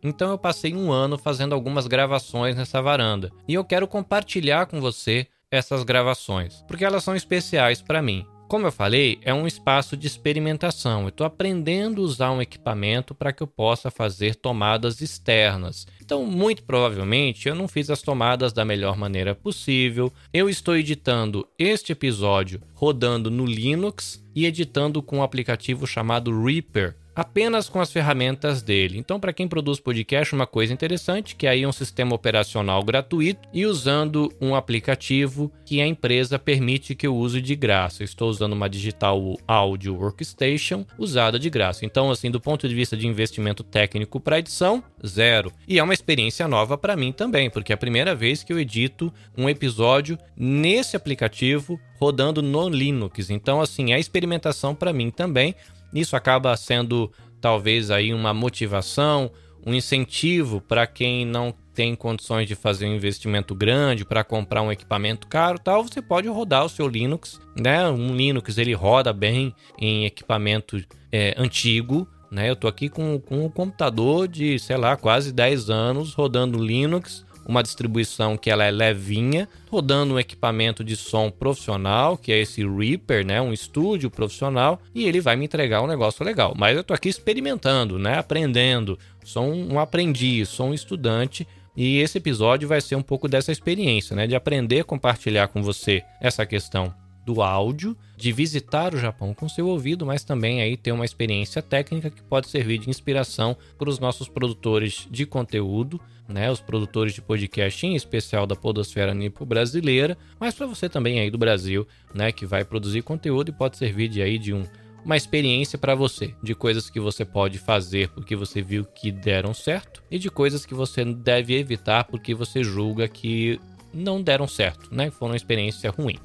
Então 0.00 0.30
eu 0.30 0.38
passei 0.38 0.74
um 0.74 0.92
ano 0.92 1.18
fazendo 1.18 1.54
algumas 1.54 1.88
gravações 1.88 2.54
nessa 2.54 2.80
varanda 2.80 3.32
e 3.48 3.54
eu 3.54 3.64
quero 3.64 3.88
compartilhar 3.88 4.66
com 4.66 4.80
você 4.80 5.26
essas 5.50 5.82
gravações, 5.82 6.62
porque 6.68 6.84
elas 6.84 7.02
são 7.02 7.16
especiais 7.16 7.82
para 7.82 8.00
mim. 8.00 8.24
Como 8.54 8.68
eu 8.68 8.70
falei, 8.70 9.18
é 9.22 9.34
um 9.34 9.48
espaço 9.48 9.96
de 9.96 10.06
experimentação. 10.06 11.02
Eu 11.02 11.08
estou 11.08 11.26
aprendendo 11.26 12.00
a 12.00 12.04
usar 12.04 12.30
um 12.30 12.40
equipamento 12.40 13.12
para 13.12 13.32
que 13.32 13.42
eu 13.42 13.48
possa 13.48 13.90
fazer 13.90 14.36
tomadas 14.36 15.00
externas. 15.00 15.88
Então, 16.00 16.24
muito 16.24 16.62
provavelmente, 16.62 17.48
eu 17.48 17.54
não 17.56 17.66
fiz 17.66 17.90
as 17.90 18.00
tomadas 18.00 18.52
da 18.52 18.64
melhor 18.64 18.96
maneira 18.96 19.34
possível. 19.34 20.12
Eu 20.32 20.48
estou 20.48 20.76
editando 20.76 21.44
este 21.58 21.90
episódio 21.90 22.62
rodando 22.74 23.28
no 23.28 23.44
Linux 23.44 24.24
e 24.32 24.46
editando 24.46 25.02
com 25.02 25.18
um 25.18 25.22
aplicativo 25.24 25.84
chamado 25.84 26.30
Reaper, 26.44 26.94
apenas 27.14 27.68
com 27.68 27.80
as 27.80 27.92
ferramentas 27.92 28.62
dele. 28.62 28.98
Então, 28.98 29.20
para 29.20 29.32
quem 29.32 29.46
produz 29.46 29.78
podcast, 29.78 30.34
uma 30.34 30.46
coisa 30.46 30.72
interessante 30.72 31.36
que 31.36 31.46
aí 31.46 31.62
é 31.62 31.68
um 31.68 31.72
sistema 31.72 32.14
operacional 32.14 32.82
gratuito 32.82 33.48
e 33.52 33.64
usando 33.66 34.32
um 34.40 34.54
aplicativo 34.54 35.50
que 35.64 35.80
a 35.80 35.86
empresa 35.86 36.38
permite 36.38 36.94
que 36.94 37.06
eu 37.06 37.16
use 37.16 37.40
de 37.40 37.54
graça. 37.54 38.02
Estou 38.02 38.28
usando 38.28 38.52
uma 38.52 38.68
Digital 38.68 39.38
Audio 39.46 39.94
Workstation 39.96 40.84
usada 40.98 41.38
de 41.38 41.48
graça. 41.50 41.84
Então, 41.84 42.10
assim, 42.10 42.30
do 42.30 42.40
ponto 42.40 42.68
de 42.68 42.74
vista 42.74 42.96
de 42.96 43.06
investimento 43.06 43.62
técnico 43.62 44.18
para 44.18 44.38
edição, 44.38 44.82
zero. 45.06 45.52
E 45.68 45.78
é 45.78 45.82
uma 45.82 45.94
experiência 45.94 46.48
nova 46.48 46.76
para 46.76 46.96
mim 46.96 47.12
também, 47.12 47.48
porque 47.50 47.72
é 47.72 47.74
a 47.74 47.78
primeira 47.78 48.14
vez 48.14 48.42
que 48.42 48.52
eu 48.52 48.58
edito 48.58 49.12
um 49.36 49.48
episódio 49.48 50.18
nesse 50.36 50.96
aplicativo 50.96 51.78
rodando 51.98 52.42
no 52.42 52.68
Linux. 52.68 53.30
Então, 53.30 53.60
assim, 53.60 53.92
é 53.92 54.00
experimentação 54.00 54.74
para 54.74 54.92
mim 54.92 55.10
também. 55.10 55.54
Isso 55.94 56.16
acaba 56.16 56.56
sendo 56.56 57.10
talvez 57.40 57.90
aí 57.90 58.12
uma 58.12 58.34
motivação, 58.34 59.30
um 59.64 59.72
incentivo 59.72 60.60
para 60.60 60.86
quem 60.86 61.24
não 61.24 61.54
tem 61.74 61.94
condições 61.94 62.46
de 62.46 62.54
fazer 62.54 62.86
um 62.86 62.94
investimento 62.94 63.54
grande 63.54 64.04
para 64.04 64.22
comprar 64.22 64.62
um 64.62 64.70
equipamento 64.70 65.26
caro, 65.26 65.58
tal, 65.58 65.82
você 65.82 66.00
pode 66.00 66.28
rodar 66.28 66.64
o 66.64 66.68
seu 66.68 66.86
Linux, 66.86 67.40
né? 67.58 67.88
Um 67.88 68.14
Linux 68.14 68.56
ele 68.58 68.72
roda 68.72 69.12
bem 69.12 69.54
em 69.78 70.04
equipamento 70.04 70.82
é, 71.10 71.34
antigo, 71.36 72.08
né? 72.30 72.48
Eu 72.48 72.54
estou 72.54 72.68
aqui 72.68 72.88
com, 72.88 73.18
com 73.18 73.44
um 73.44 73.50
computador 73.50 74.28
de, 74.28 74.58
sei 74.58 74.76
lá, 74.76 74.96
quase 74.96 75.32
10 75.32 75.70
anos 75.70 76.14
rodando 76.14 76.62
Linux 76.62 77.24
uma 77.46 77.62
distribuição 77.62 78.36
que 78.36 78.50
ela 78.50 78.64
é 78.64 78.70
levinha, 78.70 79.48
rodando 79.70 80.14
um 80.14 80.18
equipamento 80.18 80.82
de 80.82 80.96
som 80.96 81.30
profissional, 81.30 82.16
que 82.16 82.32
é 82.32 82.38
esse 82.38 82.66
Reaper, 82.66 83.26
né, 83.26 83.40
um 83.40 83.52
estúdio 83.52 84.10
profissional, 84.10 84.80
e 84.94 85.06
ele 85.06 85.20
vai 85.20 85.36
me 85.36 85.44
entregar 85.44 85.82
um 85.82 85.86
negócio 85.86 86.24
legal. 86.24 86.54
Mas 86.56 86.76
eu 86.76 86.84
tô 86.84 86.94
aqui 86.94 87.08
experimentando, 87.08 87.98
né, 87.98 88.18
aprendendo. 88.18 88.98
Sou 89.24 89.44
um 89.44 89.78
aprendiz, 89.78 90.48
sou 90.48 90.68
um 90.68 90.74
estudante 90.74 91.46
e 91.76 91.98
esse 91.98 92.18
episódio 92.18 92.68
vai 92.68 92.80
ser 92.80 92.94
um 92.94 93.02
pouco 93.02 93.28
dessa 93.28 93.50
experiência, 93.50 94.14
né, 94.14 94.26
de 94.26 94.36
aprender 94.36 94.80
a 94.80 94.84
compartilhar 94.84 95.48
com 95.48 95.62
você 95.62 96.02
essa 96.20 96.46
questão 96.46 96.94
do 97.24 97.42
áudio, 97.42 97.96
de 98.24 98.32
visitar 98.32 98.94
o 98.94 98.98
Japão 98.98 99.34
com 99.34 99.46
seu 99.50 99.68
ouvido, 99.68 100.06
mas 100.06 100.24
também 100.24 100.62
aí 100.62 100.78
ter 100.78 100.92
uma 100.92 101.04
experiência 101.04 101.60
técnica 101.60 102.08
que 102.08 102.22
pode 102.22 102.48
servir 102.48 102.78
de 102.78 102.88
inspiração 102.88 103.54
para 103.76 103.90
os 103.90 103.98
nossos 103.98 104.30
produtores 104.30 105.06
de 105.10 105.26
conteúdo, 105.26 106.00
né, 106.26 106.50
os 106.50 106.58
produtores 106.58 107.12
de 107.12 107.20
podcast 107.20 107.86
em 107.86 107.94
especial 107.94 108.46
da 108.46 108.56
podosfera 108.56 109.12
nipo 109.12 109.44
brasileira, 109.44 110.16
mas 110.40 110.54
para 110.54 110.66
você 110.66 110.88
também 110.88 111.20
aí 111.20 111.30
do 111.30 111.36
Brasil, 111.36 111.86
né, 112.14 112.32
que 112.32 112.46
vai 112.46 112.64
produzir 112.64 113.02
conteúdo 113.02 113.50
e 113.50 113.52
pode 113.52 113.76
servir 113.76 114.08
de 114.08 114.22
aí 114.22 114.38
de 114.38 114.54
um 114.54 114.64
uma 115.04 115.18
experiência 115.18 115.78
para 115.78 115.94
você, 115.94 116.34
de 116.42 116.54
coisas 116.54 116.88
que 116.88 116.98
você 116.98 117.26
pode 117.26 117.58
fazer 117.58 118.08
porque 118.08 118.34
você 118.34 118.62
viu 118.62 118.86
que 118.86 119.12
deram 119.12 119.52
certo 119.52 120.02
e 120.10 120.18
de 120.18 120.30
coisas 120.30 120.64
que 120.64 120.72
você 120.72 121.04
deve 121.04 121.54
evitar 121.58 122.04
porque 122.04 122.34
você 122.34 122.64
julga 122.64 123.06
que 123.06 123.60
não 123.92 124.22
deram 124.22 124.48
certo, 124.48 124.88
né? 124.90 125.10
Foi 125.10 125.28
uma 125.28 125.36
experiência 125.36 125.90
ruim. 125.90 126.18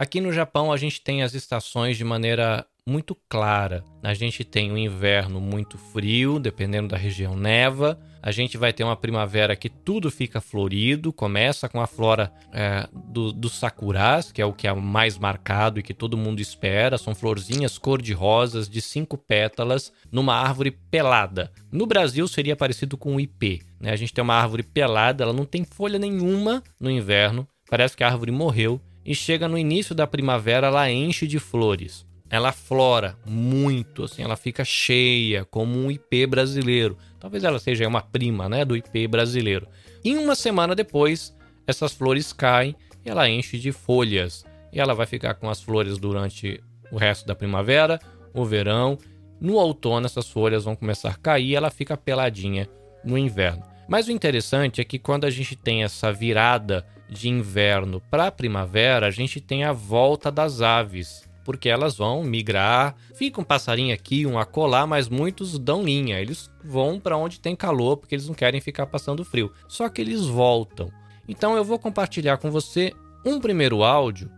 Aqui 0.00 0.18
no 0.18 0.32
Japão 0.32 0.72
a 0.72 0.78
gente 0.78 0.98
tem 1.02 1.22
as 1.22 1.34
estações 1.34 1.98
de 1.98 2.04
maneira 2.04 2.64
muito 2.86 3.14
clara. 3.28 3.84
A 4.02 4.14
gente 4.14 4.42
tem 4.44 4.72
um 4.72 4.78
inverno 4.78 5.42
muito 5.42 5.76
frio, 5.76 6.38
dependendo 6.38 6.88
da 6.88 6.96
região 6.96 7.36
neva. 7.36 8.00
A 8.22 8.32
gente 8.32 8.56
vai 8.56 8.72
ter 8.72 8.82
uma 8.82 8.96
primavera 8.96 9.54
que 9.54 9.68
tudo 9.68 10.10
fica 10.10 10.40
florido, 10.40 11.12
começa 11.12 11.68
com 11.68 11.82
a 11.82 11.86
flora 11.86 12.32
é, 12.50 12.88
do, 13.10 13.30
dos 13.30 13.58
sakuras, 13.58 14.32
que 14.32 14.40
é 14.40 14.46
o 14.46 14.54
que 14.54 14.66
é 14.66 14.72
mais 14.72 15.18
marcado 15.18 15.78
e 15.78 15.82
que 15.82 15.92
todo 15.92 16.16
mundo 16.16 16.40
espera. 16.40 16.96
São 16.96 17.14
florzinhas 17.14 17.76
cor-de-rosas 17.76 18.70
de 18.70 18.80
cinco 18.80 19.18
pétalas 19.18 19.92
numa 20.10 20.34
árvore 20.34 20.70
pelada. 20.70 21.52
No 21.70 21.84
Brasil 21.84 22.26
seria 22.26 22.56
parecido 22.56 22.96
com 22.96 23.16
o 23.16 23.20
ipê. 23.20 23.60
Né? 23.78 23.92
A 23.92 23.96
gente 23.96 24.14
tem 24.14 24.24
uma 24.24 24.36
árvore 24.36 24.62
pelada, 24.62 25.24
ela 25.24 25.34
não 25.34 25.44
tem 25.44 25.62
folha 25.62 25.98
nenhuma 25.98 26.62
no 26.80 26.90
inverno, 26.90 27.46
parece 27.68 27.94
que 27.94 28.02
a 28.02 28.08
árvore 28.08 28.32
morreu 28.32 28.80
e 29.04 29.14
chega 29.14 29.48
no 29.48 29.58
início 29.58 29.94
da 29.94 30.06
primavera, 30.06 30.68
ela 30.68 30.90
enche 30.90 31.26
de 31.26 31.38
flores. 31.38 32.06
Ela 32.28 32.52
flora 32.52 33.18
muito, 33.26 34.04
assim, 34.04 34.22
ela 34.22 34.36
fica 34.36 34.64
cheia, 34.64 35.44
como 35.44 35.76
um 35.76 35.90
IP 35.90 36.26
brasileiro. 36.26 36.96
Talvez 37.18 37.42
ela 37.42 37.58
seja 37.58 37.88
uma 37.88 38.02
prima, 38.02 38.48
né, 38.48 38.64
do 38.64 38.76
IP 38.76 39.08
brasileiro. 39.08 39.66
E 40.04 40.16
uma 40.16 40.36
semana 40.36 40.74
depois, 40.74 41.36
essas 41.66 41.92
flores 41.92 42.32
caem 42.32 42.76
e 43.04 43.10
ela 43.10 43.28
enche 43.28 43.58
de 43.58 43.72
folhas. 43.72 44.44
E 44.72 44.78
ela 44.78 44.94
vai 44.94 45.06
ficar 45.06 45.34
com 45.34 45.50
as 45.50 45.60
flores 45.60 45.98
durante 45.98 46.62
o 46.92 46.96
resto 46.96 47.26
da 47.26 47.34
primavera, 47.34 47.98
o 48.32 48.44
verão. 48.44 48.96
No 49.40 49.54
outono, 49.54 50.06
essas 50.06 50.28
folhas 50.28 50.64
vão 50.64 50.76
começar 50.76 51.10
a 51.10 51.16
cair 51.16 51.48
e 51.48 51.54
ela 51.56 51.70
fica 51.70 51.96
peladinha 51.96 52.68
no 53.04 53.18
inverno. 53.18 53.62
Mas 53.88 54.06
o 54.06 54.12
interessante 54.12 54.80
é 54.80 54.84
que 54.84 55.00
quando 55.00 55.24
a 55.24 55.30
gente 55.30 55.56
tem 55.56 55.82
essa 55.82 56.12
virada 56.12 56.86
de 57.10 57.28
inverno 57.28 58.00
para 58.10 58.30
primavera, 58.30 59.08
a 59.08 59.10
gente 59.10 59.40
tem 59.40 59.64
a 59.64 59.72
volta 59.72 60.30
das 60.30 60.60
aves, 60.60 61.28
porque 61.44 61.68
elas 61.68 61.96
vão 61.96 62.22
migrar. 62.22 62.94
Fica 63.14 63.40
um 63.40 63.44
passarinho 63.44 63.92
aqui, 63.92 64.24
um 64.24 64.38
acolá, 64.38 64.86
mas 64.86 65.08
muitos 65.08 65.58
dão 65.58 65.82
linha. 65.82 66.20
Eles 66.20 66.48
vão 66.64 67.00
para 67.00 67.16
onde 67.16 67.40
tem 67.40 67.56
calor, 67.56 67.96
porque 67.96 68.14
eles 68.14 68.28
não 68.28 68.34
querem 68.34 68.60
ficar 68.60 68.86
passando 68.86 69.24
frio. 69.24 69.52
Só 69.66 69.88
que 69.88 70.00
eles 70.00 70.26
voltam. 70.26 70.88
Então 71.28 71.56
eu 71.56 71.64
vou 71.64 71.78
compartilhar 71.78 72.36
com 72.36 72.50
você 72.50 72.92
um 73.24 73.40
primeiro 73.40 73.82
áudio 73.82 74.30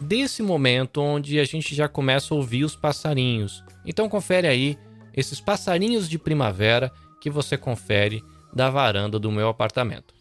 desse 0.00 0.42
momento 0.42 1.00
onde 1.00 1.40
a 1.40 1.44
gente 1.44 1.74
já 1.74 1.88
começa 1.88 2.32
a 2.32 2.36
ouvir 2.36 2.64
os 2.64 2.76
passarinhos. 2.76 3.64
Então 3.84 4.08
confere 4.08 4.46
aí 4.46 4.78
esses 5.14 5.40
passarinhos 5.40 6.08
de 6.08 6.18
primavera 6.18 6.92
que 7.20 7.30
você 7.30 7.56
confere 7.56 8.22
da 8.52 8.70
varanda 8.70 9.18
do 9.18 9.32
meu 9.32 9.48
apartamento. 9.48 10.17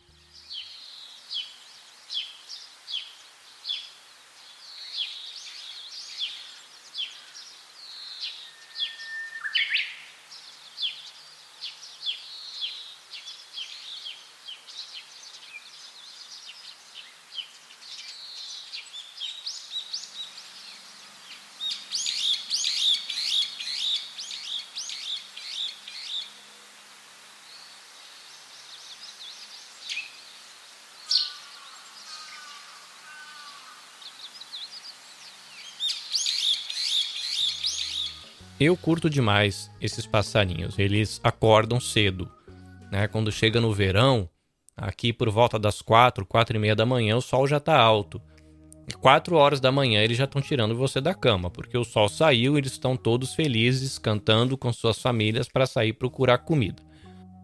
Eu 38.59 38.75
curto 38.75 39.07
demais 39.07 39.69
esses 39.79 40.07
passarinhos. 40.07 40.79
Eles 40.79 41.21
acordam 41.23 41.79
cedo, 41.79 42.27
né? 42.91 43.07
Quando 43.07 43.31
chega 43.31 43.61
no 43.61 43.71
verão, 43.71 44.27
aqui 44.75 45.13
por 45.13 45.29
volta 45.29 45.59
das 45.59 45.79
quatro, 45.79 46.25
quatro 46.25 46.57
e 46.57 46.59
meia 46.59 46.75
da 46.75 46.85
manhã, 46.85 47.15
o 47.15 47.21
sol 47.21 47.45
já 47.45 47.57
está 47.57 47.77
alto. 47.77 48.19
Quatro 48.99 49.35
horas 49.35 49.59
da 49.59 49.71
manhã 49.71 50.01
eles 50.01 50.17
já 50.17 50.23
estão 50.23 50.41
tirando 50.41 50.75
você 50.75 50.99
da 50.99 51.13
cama, 51.13 51.51
porque 51.51 51.77
o 51.77 51.83
sol 51.83 52.09
saiu 52.09 52.55
e 52.55 52.57
eles 52.57 52.71
estão 52.71 52.97
todos 52.97 53.35
felizes 53.35 53.99
cantando 53.99 54.57
com 54.57 54.73
suas 54.73 54.99
famílias 54.99 55.47
para 55.47 55.67
sair 55.67 55.93
procurar 55.93 56.39
comida. 56.39 56.81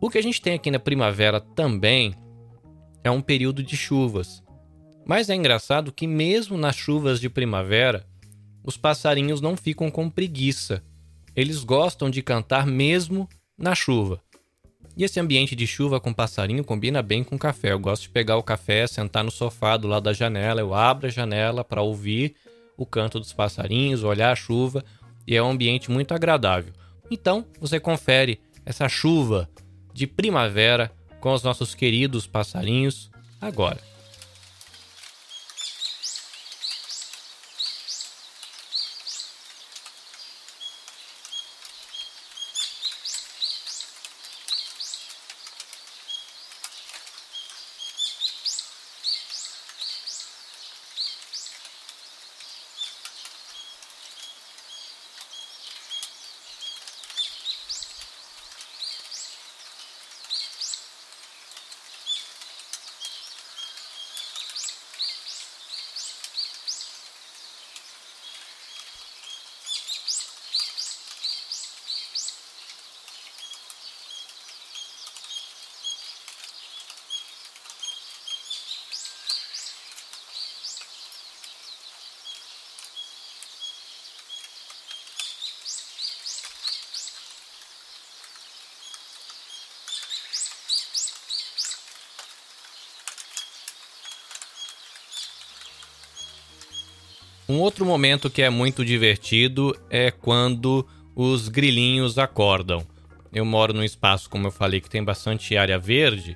O 0.02 0.10
que 0.10 0.18
a 0.18 0.24
gente 0.24 0.42
tem 0.42 0.56
aqui 0.56 0.72
na 0.72 0.80
primavera 0.80 1.40
também 1.40 2.16
é 3.04 3.12
um 3.12 3.22
período 3.22 3.62
de 3.62 3.78
chuvas. 3.78 4.42
Mas 5.06 5.30
é 5.30 5.36
engraçado 5.36 5.92
que 5.92 6.08
mesmo 6.08 6.58
nas 6.58 6.76
chuvas 6.76 7.20
de 7.20 7.30
primavera, 7.30 8.08
os 8.64 8.78
passarinhos 8.78 9.42
não 9.42 9.56
ficam 9.56 9.92
com 9.92 10.10
preguiça 10.10 10.82
eles 11.36 11.64
gostam 11.64 12.10
de 12.10 12.22
cantar 12.22 12.66
mesmo 12.66 13.28
na 13.58 13.76
chuva. 13.76 14.22
E 14.96 15.04
esse 15.04 15.20
ambiente 15.20 15.56
de 15.56 15.66
chuva 15.66 16.00
com 16.00 16.14
passarinho 16.14 16.64
combina 16.64 17.02
bem 17.02 17.24
com 17.24 17.38
café. 17.38 17.72
Eu 17.72 17.80
gosto 17.80 18.04
de 18.04 18.10
pegar 18.10 18.38
o 18.38 18.44
café, 18.44 18.86
sentar 18.86 19.24
no 19.24 19.32
sofá 19.32 19.76
do 19.76 19.88
lado 19.88 20.04
da 20.04 20.14
janela, 20.14 20.62
eu 20.62 20.74
abro 20.74 21.08
a 21.08 21.10
janela 21.10 21.64
para 21.64 21.82
ouvir 21.82 22.36
o 22.78 22.86
canto 22.86 23.20
dos 23.20 23.34
passarinhos, 23.34 24.04
olhar 24.04 24.32
a 24.32 24.36
chuva, 24.36 24.84
e 25.26 25.36
é 25.36 25.42
um 25.42 25.52
ambiente 25.52 25.90
muito 25.90 26.14
agradável. 26.14 26.74
Então, 27.10 27.46
você 27.60 27.80
confere 27.80 28.40
essa 28.66 28.88
chuva 28.88 29.50
de 29.94 30.06
primavera 30.06 30.92
com 31.20 31.34
os 31.34 31.44
nossos 31.44 31.74
queridos 31.74 32.28
passarinhos 32.28 33.10
agora. 33.40 33.93
Um 97.54 97.60
outro 97.60 97.86
momento 97.86 98.32
que 98.32 98.42
é 98.42 98.50
muito 98.50 98.84
divertido 98.84 99.80
é 99.88 100.10
quando 100.10 100.88
os 101.16 101.50
grilinhos 101.50 102.18
acordam. 102.18 102.84
Eu 103.32 103.46
moro 103.46 103.72
num 103.72 103.84
espaço, 103.84 104.28
como 104.28 104.48
eu 104.48 104.52
falei, 104.52 104.82
que 104.82 104.90
tem 104.90 105.04
bastante 105.04 105.56
área 105.56 105.78
verde, 105.78 106.36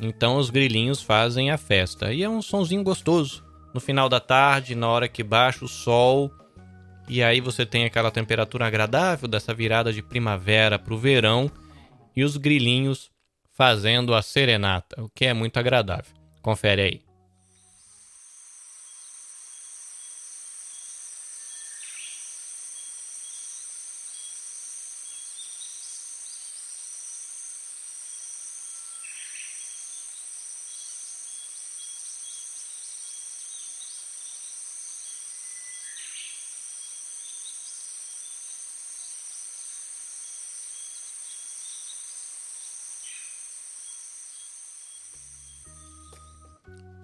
então 0.00 0.36
os 0.36 0.50
grilinhos 0.50 1.02
fazem 1.02 1.50
a 1.50 1.58
festa. 1.58 2.12
E 2.12 2.22
é 2.22 2.28
um 2.28 2.40
sonzinho 2.40 2.84
gostoso. 2.84 3.42
No 3.74 3.80
final 3.80 4.08
da 4.08 4.20
tarde, 4.20 4.76
na 4.76 4.86
hora 4.86 5.08
que 5.08 5.24
baixa 5.24 5.64
o 5.64 5.68
sol, 5.68 6.30
e 7.08 7.24
aí 7.24 7.40
você 7.40 7.66
tem 7.66 7.84
aquela 7.84 8.12
temperatura 8.12 8.64
agradável 8.64 9.26
dessa 9.26 9.52
virada 9.52 9.92
de 9.92 10.00
primavera 10.00 10.78
para 10.78 10.94
o 10.94 10.98
verão, 10.98 11.50
e 12.14 12.22
os 12.22 12.36
grilinhos 12.36 13.10
fazendo 13.50 14.14
a 14.14 14.22
serenata, 14.22 15.02
o 15.02 15.08
que 15.08 15.24
é 15.24 15.34
muito 15.34 15.56
agradável. 15.56 16.14
Confere 16.40 16.82
aí. 16.82 17.11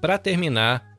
Para 0.01 0.17
terminar, 0.17 0.97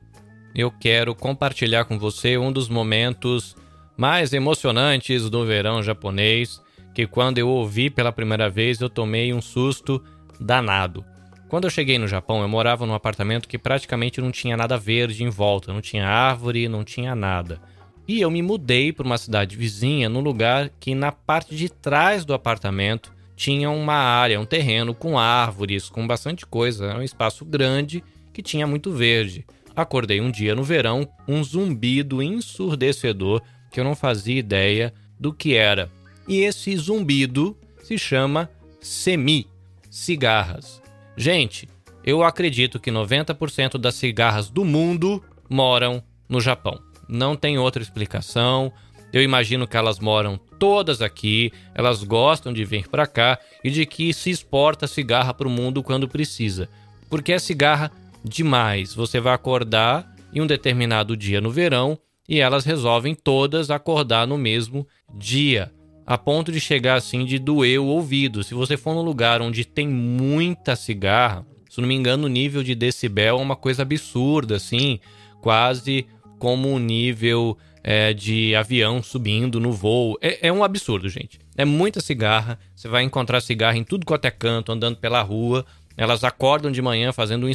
eu 0.54 0.70
quero 0.70 1.14
compartilhar 1.14 1.86
com 1.86 1.98
você 1.98 2.36
um 2.36 2.52
dos 2.52 2.68
momentos 2.68 3.56
mais 3.96 4.34
emocionantes 4.34 5.30
do 5.30 5.46
verão 5.46 5.82
japonês, 5.82 6.60
que 6.94 7.06
quando 7.06 7.38
eu 7.38 7.48
ouvi 7.48 7.88
pela 7.88 8.12
primeira 8.12 8.50
vez 8.50 8.78
eu 8.78 8.90
tomei 8.90 9.32
um 9.32 9.40
susto 9.40 10.02
danado. 10.38 11.02
Quando 11.48 11.64
eu 11.64 11.70
cheguei 11.70 11.98
no 11.98 12.06
Japão, 12.06 12.42
eu 12.42 12.48
morava 12.48 12.84
num 12.84 12.94
apartamento 12.94 13.48
que 13.48 13.58
praticamente 13.58 14.20
não 14.20 14.30
tinha 14.30 14.56
nada 14.56 14.76
verde 14.76 15.24
em 15.24 15.30
volta, 15.30 15.72
não 15.72 15.80
tinha 15.80 16.06
árvore, 16.06 16.68
não 16.68 16.84
tinha 16.84 17.14
nada. 17.14 17.58
E 18.06 18.20
eu 18.20 18.30
me 18.30 18.42
mudei 18.42 18.92
para 18.92 19.06
uma 19.06 19.18
cidade 19.18 19.56
vizinha, 19.56 20.10
num 20.10 20.20
lugar 20.20 20.70
que 20.78 20.94
na 20.94 21.10
parte 21.10 21.56
de 21.56 21.70
trás 21.70 22.24
do 22.24 22.34
apartamento 22.34 23.12
tinha 23.34 23.70
uma 23.70 23.94
área, 23.94 24.38
um 24.38 24.44
terreno 24.44 24.94
com 24.94 25.18
árvores, 25.18 25.88
com 25.88 26.06
bastante 26.06 26.44
coisa, 26.44 26.86
era 26.86 26.98
um 26.98 27.02
espaço 27.02 27.46
grande 27.46 28.04
que 28.32 28.42
tinha 28.42 28.66
muito 28.66 28.92
verde. 28.92 29.44
Acordei 29.74 30.20
um 30.20 30.30
dia 30.30 30.54
no 30.54 30.62
verão, 30.62 31.08
um 31.26 31.42
zumbido 31.42 32.22
ensurdecedor 32.22 33.40
que 33.70 33.78
eu 33.78 33.84
não 33.84 33.94
fazia 33.94 34.38
ideia 34.38 34.92
do 35.18 35.32
que 35.32 35.54
era. 35.54 35.90
E 36.26 36.40
esse 36.40 36.76
zumbido 36.76 37.56
se 37.82 37.96
chama 37.96 38.50
semi, 38.80 39.46
cigarras. 39.90 40.82
Gente, 41.16 41.68
eu 42.04 42.22
acredito 42.22 42.80
que 42.80 42.90
90% 42.90 43.78
das 43.78 43.94
cigarras 43.94 44.48
do 44.48 44.64
mundo 44.64 45.22
moram 45.48 46.02
no 46.28 46.40
Japão. 46.40 46.80
Não 47.08 47.36
tem 47.36 47.58
outra 47.58 47.82
explicação. 47.82 48.72
Eu 49.12 49.22
imagino 49.22 49.66
que 49.66 49.76
elas 49.76 49.98
moram 49.98 50.38
todas 50.58 51.02
aqui, 51.02 51.52
elas 51.74 52.04
gostam 52.04 52.52
de 52.52 52.64
vir 52.64 52.88
para 52.88 53.06
cá 53.06 53.38
e 53.64 53.70
de 53.70 53.84
que 53.84 54.12
se 54.14 54.30
exporta 54.30 54.86
cigarra 54.86 55.34
para 55.34 55.48
o 55.48 55.50
mundo 55.50 55.82
quando 55.82 56.08
precisa. 56.08 56.68
Porque 57.08 57.32
a 57.32 57.40
cigarra 57.40 57.90
demais. 58.24 58.94
Você 58.94 59.20
vai 59.20 59.34
acordar 59.34 60.14
em 60.32 60.40
um 60.40 60.46
determinado 60.46 61.16
dia 61.16 61.40
no 61.40 61.50
verão 61.50 61.98
e 62.28 62.38
elas 62.38 62.64
resolvem 62.64 63.14
todas 63.14 63.70
acordar 63.70 64.26
no 64.26 64.38
mesmo 64.38 64.86
dia, 65.14 65.72
a 66.06 66.16
ponto 66.16 66.52
de 66.52 66.60
chegar 66.60 66.94
assim 66.94 67.24
de 67.24 67.38
doer 67.38 67.80
o 67.80 67.86
ouvido. 67.86 68.44
Se 68.44 68.54
você 68.54 68.76
for 68.76 68.94
num 68.94 69.02
lugar 69.02 69.42
onde 69.42 69.64
tem 69.64 69.88
muita 69.88 70.76
cigarra, 70.76 71.44
se 71.68 71.80
não 71.80 71.88
me 71.88 71.94
engano, 71.94 72.26
o 72.26 72.30
nível 72.30 72.62
de 72.62 72.74
decibel 72.74 73.38
é 73.38 73.42
uma 73.42 73.56
coisa 73.56 73.82
absurda, 73.82 74.56
assim, 74.56 75.00
quase 75.40 76.06
como 76.38 76.68
um 76.70 76.78
nível 76.78 77.56
é, 77.82 78.12
de 78.12 78.54
avião 78.54 79.02
subindo 79.02 79.58
no 79.60 79.72
voo. 79.72 80.16
É, 80.20 80.48
é, 80.48 80.52
um 80.52 80.62
absurdo, 80.62 81.08
gente. 81.08 81.38
É 81.56 81.64
muita 81.64 82.00
cigarra. 82.00 82.58
Você 82.74 82.88
vai 82.88 83.02
encontrar 83.02 83.40
cigarra 83.40 83.76
em 83.76 83.84
tudo 83.84 84.06
quanto 84.06 84.24
é 84.24 84.30
canto, 84.30 84.72
andando 84.72 84.96
pela 84.96 85.22
rua. 85.22 85.64
Elas 85.96 86.24
acordam 86.24 86.70
de 86.70 86.80
manhã 86.80 87.12
fazendo 87.12 87.46
um 87.46 87.48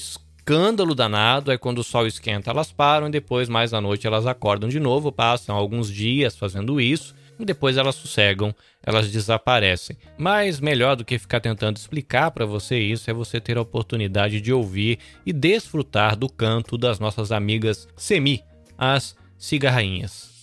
escândalo 0.45 0.93
danado. 0.93 1.49
Aí 1.49 1.57
quando 1.57 1.79
o 1.79 1.83
sol 1.83 2.05
esquenta, 2.05 2.51
elas 2.51 2.71
param 2.71 3.07
e 3.07 3.11
depois, 3.11 3.49
mais 3.49 3.73
à 3.73 3.81
noite, 3.81 4.05
elas 4.05 4.27
acordam 4.27 4.69
de 4.69 4.79
novo, 4.79 5.11
passam 5.11 5.55
alguns 5.55 5.91
dias 5.91 6.37
fazendo 6.37 6.79
isso 6.79 7.15
e 7.37 7.43
depois 7.43 7.75
elas 7.75 7.95
sossegam, 7.95 8.55
elas 8.81 9.11
desaparecem. 9.11 9.97
Mas 10.17 10.59
melhor 10.59 10.95
do 10.95 11.03
que 11.03 11.17
ficar 11.19 11.41
tentando 11.41 11.77
explicar 11.77 12.31
para 12.31 12.45
você 12.45 12.77
isso 12.79 13.09
é 13.09 13.13
você 13.13 13.41
ter 13.41 13.57
a 13.57 13.61
oportunidade 13.61 14.39
de 14.39 14.53
ouvir 14.53 14.99
e 15.25 15.33
desfrutar 15.33 16.15
do 16.15 16.29
canto 16.29 16.77
das 16.77 16.99
nossas 16.99 17.31
amigas 17.31 17.87
semi, 17.97 18.43
as 18.77 19.15
cigarrainhas. 19.37 20.34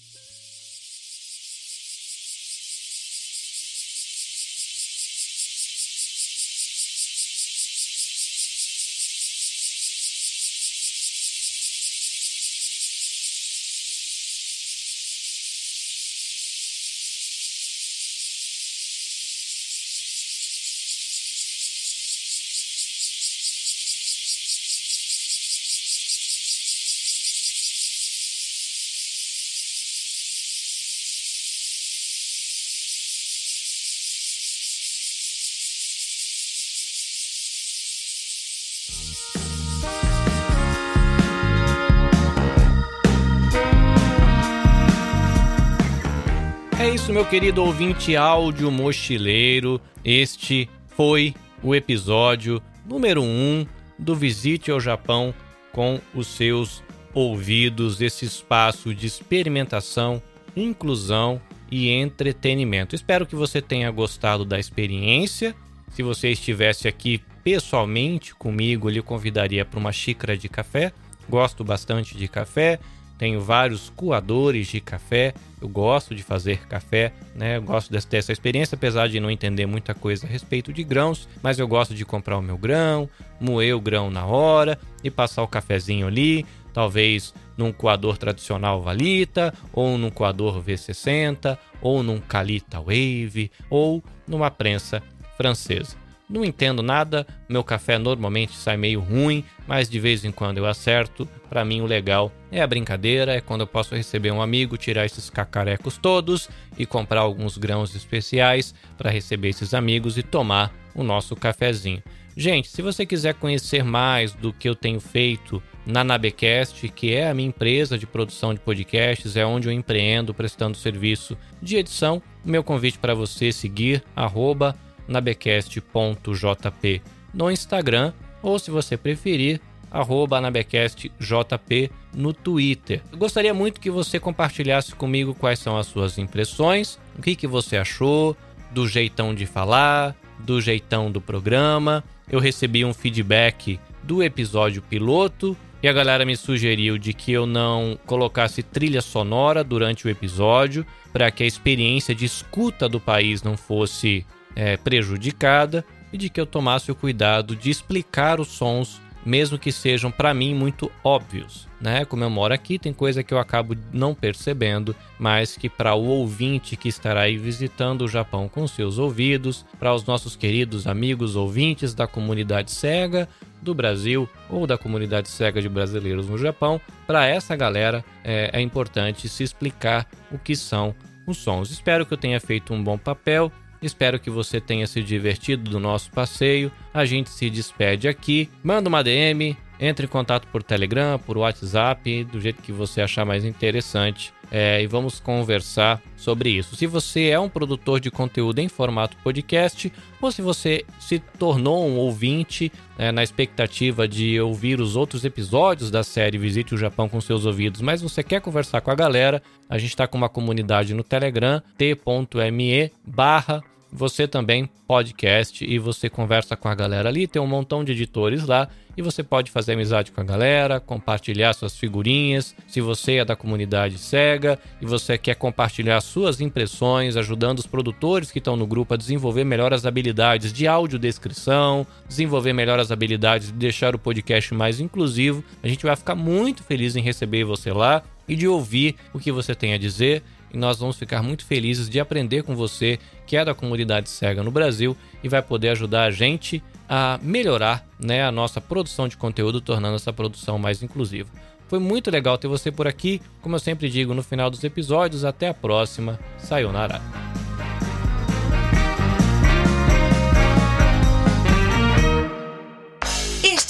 É 46.83 46.89
isso, 46.89 47.13
meu 47.13 47.25
querido 47.25 47.63
ouvinte 47.63 48.17
áudio 48.17 48.69
mochileiro. 48.69 49.81
Este 50.05 50.69
foi 50.89 51.33
o 51.63 51.77
episódio 51.77 52.61
número 52.85 53.23
1 53.23 53.25
um 53.25 53.67
do 53.97 54.17
Visite 54.17 54.69
ao 54.69 54.81
Japão 54.81 55.33
com 55.71 56.01
os 56.13 56.27
seus 56.27 56.83
ouvidos, 57.15 58.01
esse 58.01 58.25
espaço 58.25 58.93
de 58.93 59.07
experimentação, 59.07 60.21
inclusão 60.57 61.41
e 61.71 61.89
entretenimento. 61.89 62.97
Espero 62.97 63.27
que 63.27 63.37
você 63.37 63.63
tenha 63.63 63.89
gostado 63.93 64.45
da 64.45 64.59
experiência. 64.59 65.55
Se 65.93 66.03
você 66.03 66.31
estivesse 66.33 66.89
aqui 66.89 67.23
pessoalmente 67.45 68.35
comigo, 68.35 68.89
eu 68.89 68.95
lhe 68.95 69.03
convidaria 69.03 69.65
para 69.65 69.79
uma 69.79 69.93
xícara 69.93 70.37
de 70.37 70.49
café. 70.49 70.93
Gosto 71.31 71.63
bastante 71.63 72.17
de 72.17 72.27
café, 72.27 72.81
tenho 73.23 73.41
vários 73.41 73.89
coadores 73.89 74.67
de 74.67 74.81
café, 74.81 75.33
eu 75.61 75.69
gosto 75.69 76.13
de 76.13 76.25
fazer 76.25 76.67
café, 76.67 77.13
né? 77.37 77.57
Eu 77.57 77.63
gosto 77.63 77.89
dessa 77.93 78.33
experiência, 78.33 78.75
apesar 78.75 79.09
de 79.09 79.21
não 79.21 79.31
entender 79.31 79.65
muita 79.65 79.95
coisa 79.95 80.27
a 80.27 80.29
respeito 80.29 80.73
de 80.73 80.83
grãos, 80.83 81.29
mas 81.41 81.57
eu 81.57 81.69
gosto 81.69 81.95
de 81.95 82.05
comprar 82.05 82.37
o 82.37 82.43
meu 82.43 82.59
grão, 82.59 83.09
moer 83.39 83.77
o 83.77 83.81
grão 83.81 84.11
na 84.11 84.27
hora 84.27 84.77
e 85.05 85.09
passar 85.09 85.45
o 85.45 85.47
cafezinho 85.47 86.09
ali, 86.09 86.45
talvez 86.75 87.33
num 87.57 87.71
coador 87.71 88.19
tradicional 88.19 88.83
Valita, 88.83 89.55
ou 89.73 89.97
num 89.97 90.11
coador 90.11 90.61
V60, 90.61 91.57
ou 91.81 92.03
num 92.03 92.19
Calita 92.19 92.81
Wave, 92.81 93.53
ou 93.71 94.03
numa 94.27 94.51
prensa 94.51 95.01
francesa. 95.37 96.02
Não 96.33 96.43
entendo 96.43 96.83
nada, 96.83 97.27
meu 97.47 97.63
café 97.63 97.99
normalmente 97.99 98.55
sai 98.55 98.75
meio 98.75 99.01
ruim, 99.01 99.45
mas 99.67 99.87
de 99.87 100.01
vez 100.01 100.25
em 100.25 100.33
quando 100.33 100.57
eu 100.57 100.65
acerto. 100.65 101.29
Para 101.51 101.63
mim 101.63 101.83
o 101.83 101.87
legal 101.87 102.33
é 102.51 102.63
a 102.63 102.67
brincadeira, 102.67 103.35
é 103.35 103.41
quando 103.43 103.61
eu 103.61 103.67
posso 103.67 103.95
receber 103.95 104.31
um 104.31 104.41
amigo, 104.41 104.79
tirar 104.79 105.05
esses 105.05 105.29
cacarecos 105.29 105.99
todos 105.99 106.49
e 106.79 106.87
comprar 106.87 107.21
alguns 107.21 107.59
grãos 107.59 107.95
especiais 107.95 108.75
para 108.97 109.11
receber 109.11 109.51
esses 109.51 109.75
amigos 109.75 110.17
e 110.17 110.23
tomar 110.23 110.75
o 110.95 111.03
nosso 111.03 111.37
cafezinho. 111.37 112.03
Gente, 112.35 112.71
se 112.71 112.81
você 112.81 113.05
quiser 113.05 113.35
conhecer 113.35 113.85
mais 113.85 114.33
do 114.33 114.55
que 114.55 114.67
eu 114.67 114.75
tenho 114.75 115.01
feito 115.01 115.63
na 115.85 116.03
Nabecast, 116.03 116.89
que 116.89 117.13
é 117.13 117.29
a 117.29 117.35
minha 117.35 117.49
empresa 117.49 117.99
de 117.99 118.07
produção 118.07 118.55
de 118.55 118.61
podcasts, 118.61 119.37
é 119.37 119.45
onde 119.45 119.69
eu 119.69 119.73
empreendo 119.73 120.33
prestando 120.33 120.79
serviço 120.79 121.37
de 121.61 121.77
edição, 121.77 122.23
meu 122.43 122.65
convite 122.65 122.99
para 122.99 123.13
você 123.13 123.53
seguir 123.53 124.03
arroba 124.17 124.75
nabecast.jp 125.13 127.03
no 127.33 127.51
Instagram 127.51 128.13
ou, 128.43 128.59
se 128.59 128.71
você 128.71 128.97
preferir, 128.97 129.61
arroba 129.91 130.39
anabecastjp 130.39 131.91
no 132.15 132.33
Twitter. 132.33 133.03
Eu 133.13 133.19
gostaria 133.19 133.53
muito 133.53 133.81
que 133.81 133.91
você 133.91 134.19
compartilhasse 134.19 134.95
comigo 134.95 135.35
quais 135.35 135.59
são 135.59 135.77
as 135.77 135.87
suas 135.87 136.17
impressões, 136.19 136.99
o 137.17 137.23
que, 137.23 137.37
que 137.37 137.47
você 137.47 137.77
achou 137.77 138.37
do 138.71 138.89
jeitão 138.89 139.35
de 139.35 139.45
falar, 139.45 140.17
do 140.39 140.61
jeitão 140.61 141.11
do 141.11 141.21
programa. 141.21 142.03
Eu 142.31 142.41
recebi 142.41 142.85
um 142.85 142.95
feedback 142.95 143.79
do 144.03 144.23
episódio 144.23 144.83
piloto 144.83 145.57
e 145.83 145.89
a 145.89 145.93
galera 145.93 146.25
me 146.25 146.37
sugeriu 146.37 146.97
de 146.97 147.13
que 147.13 147.33
eu 147.33 147.45
não 147.45 147.99
colocasse 148.07 148.63
trilha 148.63 149.03
sonora 149.03 149.63
durante 149.63 150.07
o 150.07 150.11
episódio 150.11 150.87
para 151.13 151.31
que 151.31 151.43
a 151.43 151.47
experiência 151.47 152.15
de 152.15 152.25
escuta 152.25 152.89
do 152.89 152.99
país 152.99 153.43
não 153.43 153.57
fosse 153.57 154.25
é, 154.55 154.77
prejudicada 154.77 155.85
e 156.13 156.19
de 156.19 156.29
que 156.29 156.41
eu 156.41 156.47
tomasse 156.47 156.91
o 156.91 156.95
cuidado 156.95 157.57
de 157.57 157.71
explicar 157.71 158.39
os 158.39 158.49
sons, 158.49 159.01
mesmo 159.25 159.59
que 159.59 159.73
sejam 159.73 160.11
para 160.11 160.35
mim 160.35 160.55
muito 160.55 160.91
óbvios. 161.03 161.67
Né? 161.81 162.05
Como 162.05 162.23
eu 162.23 162.31
moro 162.31 162.55
aqui, 162.55 162.79
tem 162.79 162.93
coisa 162.93 163.23
que 163.25 163.35
eu 163.35 163.39
acabo 163.39 163.77
não 163.93 164.15
percebendo, 164.15 164.95
mas 165.19 165.57
que 165.57 165.69
para 165.69 165.95
o 165.95 166.05
ouvinte 166.05 166.77
que 166.77 166.89
estará 166.89 167.23
aí 167.23 167.37
visitando 167.37 168.03
o 168.03 168.09
Japão 168.09 168.49
com 168.49 168.67
seus 168.69 168.99
ouvidos, 168.99 169.65
para 169.79 169.95
os 169.95 170.05
nossos 170.05 170.37
queridos 170.37 170.87
amigos 170.87 171.35
ouvintes 171.35 171.95
da 171.95 172.07
comunidade 172.07 172.71
cega 172.71 173.29
do 173.61 173.75
Brasil 173.75 174.29
ou 174.51 174.67
da 174.67 174.77
comunidade 174.77 175.29
cega 175.29 175.63
de 175.63 175.69
brasileiros 175.69 176.29
no 176.29 176.37
Japão, 176.37 176.81
para 177.07 177.27
essa 177.27 177.57
galera 177.57 178.05
é, 178.23 178.51
é 178.53 178.61
importante 178.61 179.29
se 179.29 179.43
explicar 179.43 180.07
o 180.31 180.39
que 180.39 180.55
são 180.55 180.95
os 181.27 181.39
sons. 181.39 181.71
Espero 181.71 182.05
que 182.05 182.13
eu 182.13 182.19
tenha 182.19 182.41
feito 182.41 182.75
um 182.75 182.83
bom 182.83 182.99
papel. 182.99 183.51
Espero 183.83 184.21
que 184.21 184.31
você 184.31 184.61
tenha 184.61 184.87
se 184.87 185.03
divertido 185.03 185.71
do 185.71 185.81
nosso 185.81 186.11
passeio. 186.11 186.71
A 186.95 187.05
gente 187.05 187.31
se 187.31 187.51
despede 187.51 188.07
aqui. 188.07 188.49
Manda 188.63 188.89
uma 188.89 189.03
DM, 189.03 189.57
entre 189.81 190.07
em 190.07 190.09
contato 190.09 190.47
por 190.47 190.63
Telegram, 190.63 191.19
por 191.19 191.37
WhatsApp, 191.37 192.23
do 192.25 192.41
jeito 192.41 192.63
que 192.63 192.71
você 192.71 193.03
achar 193.03 193.25
mais 193.25 193.45
interessante. 193.45 194.33
É, 194.49 194.81
e 194.83 194.87
vamos 194.87 195.19
conversar 195.19 196.01
sobre 196.15 196.51
isso. 196.51 196.77
Se 196.77 196.87
você 196.87 197.31
é 197.31 197.41
um 197.41 197.49
produtor 197.49 197.99
de 197.99 198.11
conteúdo 198.11 198.61
em 198.61 198.69
formato 198.69 199.17
podcast, 199.25 199.91
ou 200.21 200.31
se 200.31 200.43
você 200.43 200.85
se 201.01 201.19
tornou 201.19 201.89
um 201.89 201.97
ouvinte 201.97 202.71
é, 202.99 203.11
na 203.11 203.23
expectativa 203.25 204.07
de 204.07 204.39
ouvir 204.39 204.79
os 204.79 204.95
outros 204.95 205.25
episódios 205.25 205.91
da 205.91 206.05
série 206.05 206.39
Visite 206.39 206.75
o 206.75 206.79
Japão 206.79 207.09
com 207.09 207.21
seus 207.21 207.47
ouvidos, 207.47 207.81
mas 207.81 208.03
você 208.03 208.23
quer 208.23 208.41
conversar 208.43 208.83
com 208.83 208.91
a 208.91 208.95
galera, 208.95 209.43
a 209.69 209.79
gente 209.79 209.91
está 209.91 210.07
com 210.07 210.19
uma 210.19 210.29
comunidade 210.29 210.93
no 210.95 211.03
Telegram, 211.03 211.63
t.me 211.79 212.93
barra 213.05 213.65
você 213.93 214.27
também 214.27 214.69
podcast 214.89 215.65
e 215.65 215.79
você 215.79 216.09
conversa 216.09 216.57
com 216.57 216.69
a 216.69 216.75
galera 216.75 217.11
ali, 217.11 217.27
tem 217.27 217.41
um 217.41 217.47
montão 217.47 217.85
de 217.85 217.93
editores 217.93 218.47
lá 218.47 218.69
e 218.97 219.03
você 219.03 219.23
pode 219.23 219.51
fazer 219.51 219.73
amizade 219.73 220.13
com 220.13 220.21
a 220.21 220.25
galera, 220.25 220.81
compartilhar 220.81 221.53
suas 221.53 221.77
figurinhas. 221.77 222.55
Se 222.67 222.81
você 222.81 223.17
é 223.17 223.25
da 223.25 223.37
comunidade 223.37 223.99
cega 223.99 224.59
e 224.81 224.87
você 224.87 225.17
quer 225.17 225.35
compartilhar 225.35 226.01
suas 226.01 226.41
impressões, 226.41 227.17
ajudando 227.17 227.59
os 227.59 227.67
produtores 227.67 228.31
que 228.31 228.39
estão 228.39 228.57
no 228.57 228.67
grupo 228.67 228.95
a 228.95 228.97
desenvolver 228.97 229.45
melhor 229.45 229.73
as 229.73 229.87
habilidades 229.87 230.53
de 230.53 230.67
audiodescrição, 230.67 231.87
desenvolver 232.09 232.53
melhor 232.53 232.79
as 232.79 232.91
habilidades 232.91 233.49
de 233.49 233.55
deixar 233.55 233.95
o 233.95 233.99
podcast 233.99 234.55
mais 234.55 234.81
inclusivo, 234.81 235.45
a 235.63 235.69
gente 235.69 235.85
vai 235.85 235.97
ficar 235.97 236.15
muito 236.15 236.63
feliz 236.63 236.97
em 236.97 237.03
receber 237.03 237.45
você 237.45 237.73
lá 237.73 238.03
e 238.29 238.37
de 238.37 238.47
ouvir 238.47 238.97
o 239.13 239.19
que 239.19 239.33
você 239.33 239.55
tem 239.55 239.75
a 239.75 239.79
dizer 239.79 240.23
e 240.53 240.59
nós 240.59 240.79
vamos 240.79 240.97
ficar 240.97 241.23
muito 241.23 241.45
felizes 241.45 241.89
de 241.89 241.99
aprender 241.99 242.43
com 242.43 242.55
você, 242.55 242.99
que 243.27 243.37
é 243.37 243.45
da 243.45 243.55
comunidade 243.55 244.09
cega 244.09 244.43
no 244.43 244.51
Brasil 244.51 244.97
e 245.23 245.29
vai 245.29 245.43
poder 245.43 245.71
ajudar 245.71 246.05
a 246.05 246.11
gente 246.11 246.63
a 246.89 247.19
melhorar 247.23 247.87
né, 247.99 248.25
a 248.25 248.31
nossa 248.31 248.61
produção 248.61 249.09
de 249.09 249.17
conteúdo, 249.17 249.61
tornando 249.61 249.97
essa 249.97 250.13
produção 250.13 250.59
mais 250.59 250.83
inclusiva. 250.83 251.31
Foi 251.69 251.79
muito 251.79 252.11
legal 252.11 252.37
ter 252.37 252.49
você 252.49 252.71
por 252.71 252.87
aqui. 252.87 253.23
Como 253.41 253.55
eu 253.55 253.59
sempre 253.59 253.89
digo 253.89 254.13
no 254.13 254.23
final 254.23 254.51
dos 254.51 254.63
episódios, 254.63 255.25
até 255.25 255.49
a 255.49 255.55
próxima. 255.55 256.21
Sayonara. 256.37 257.01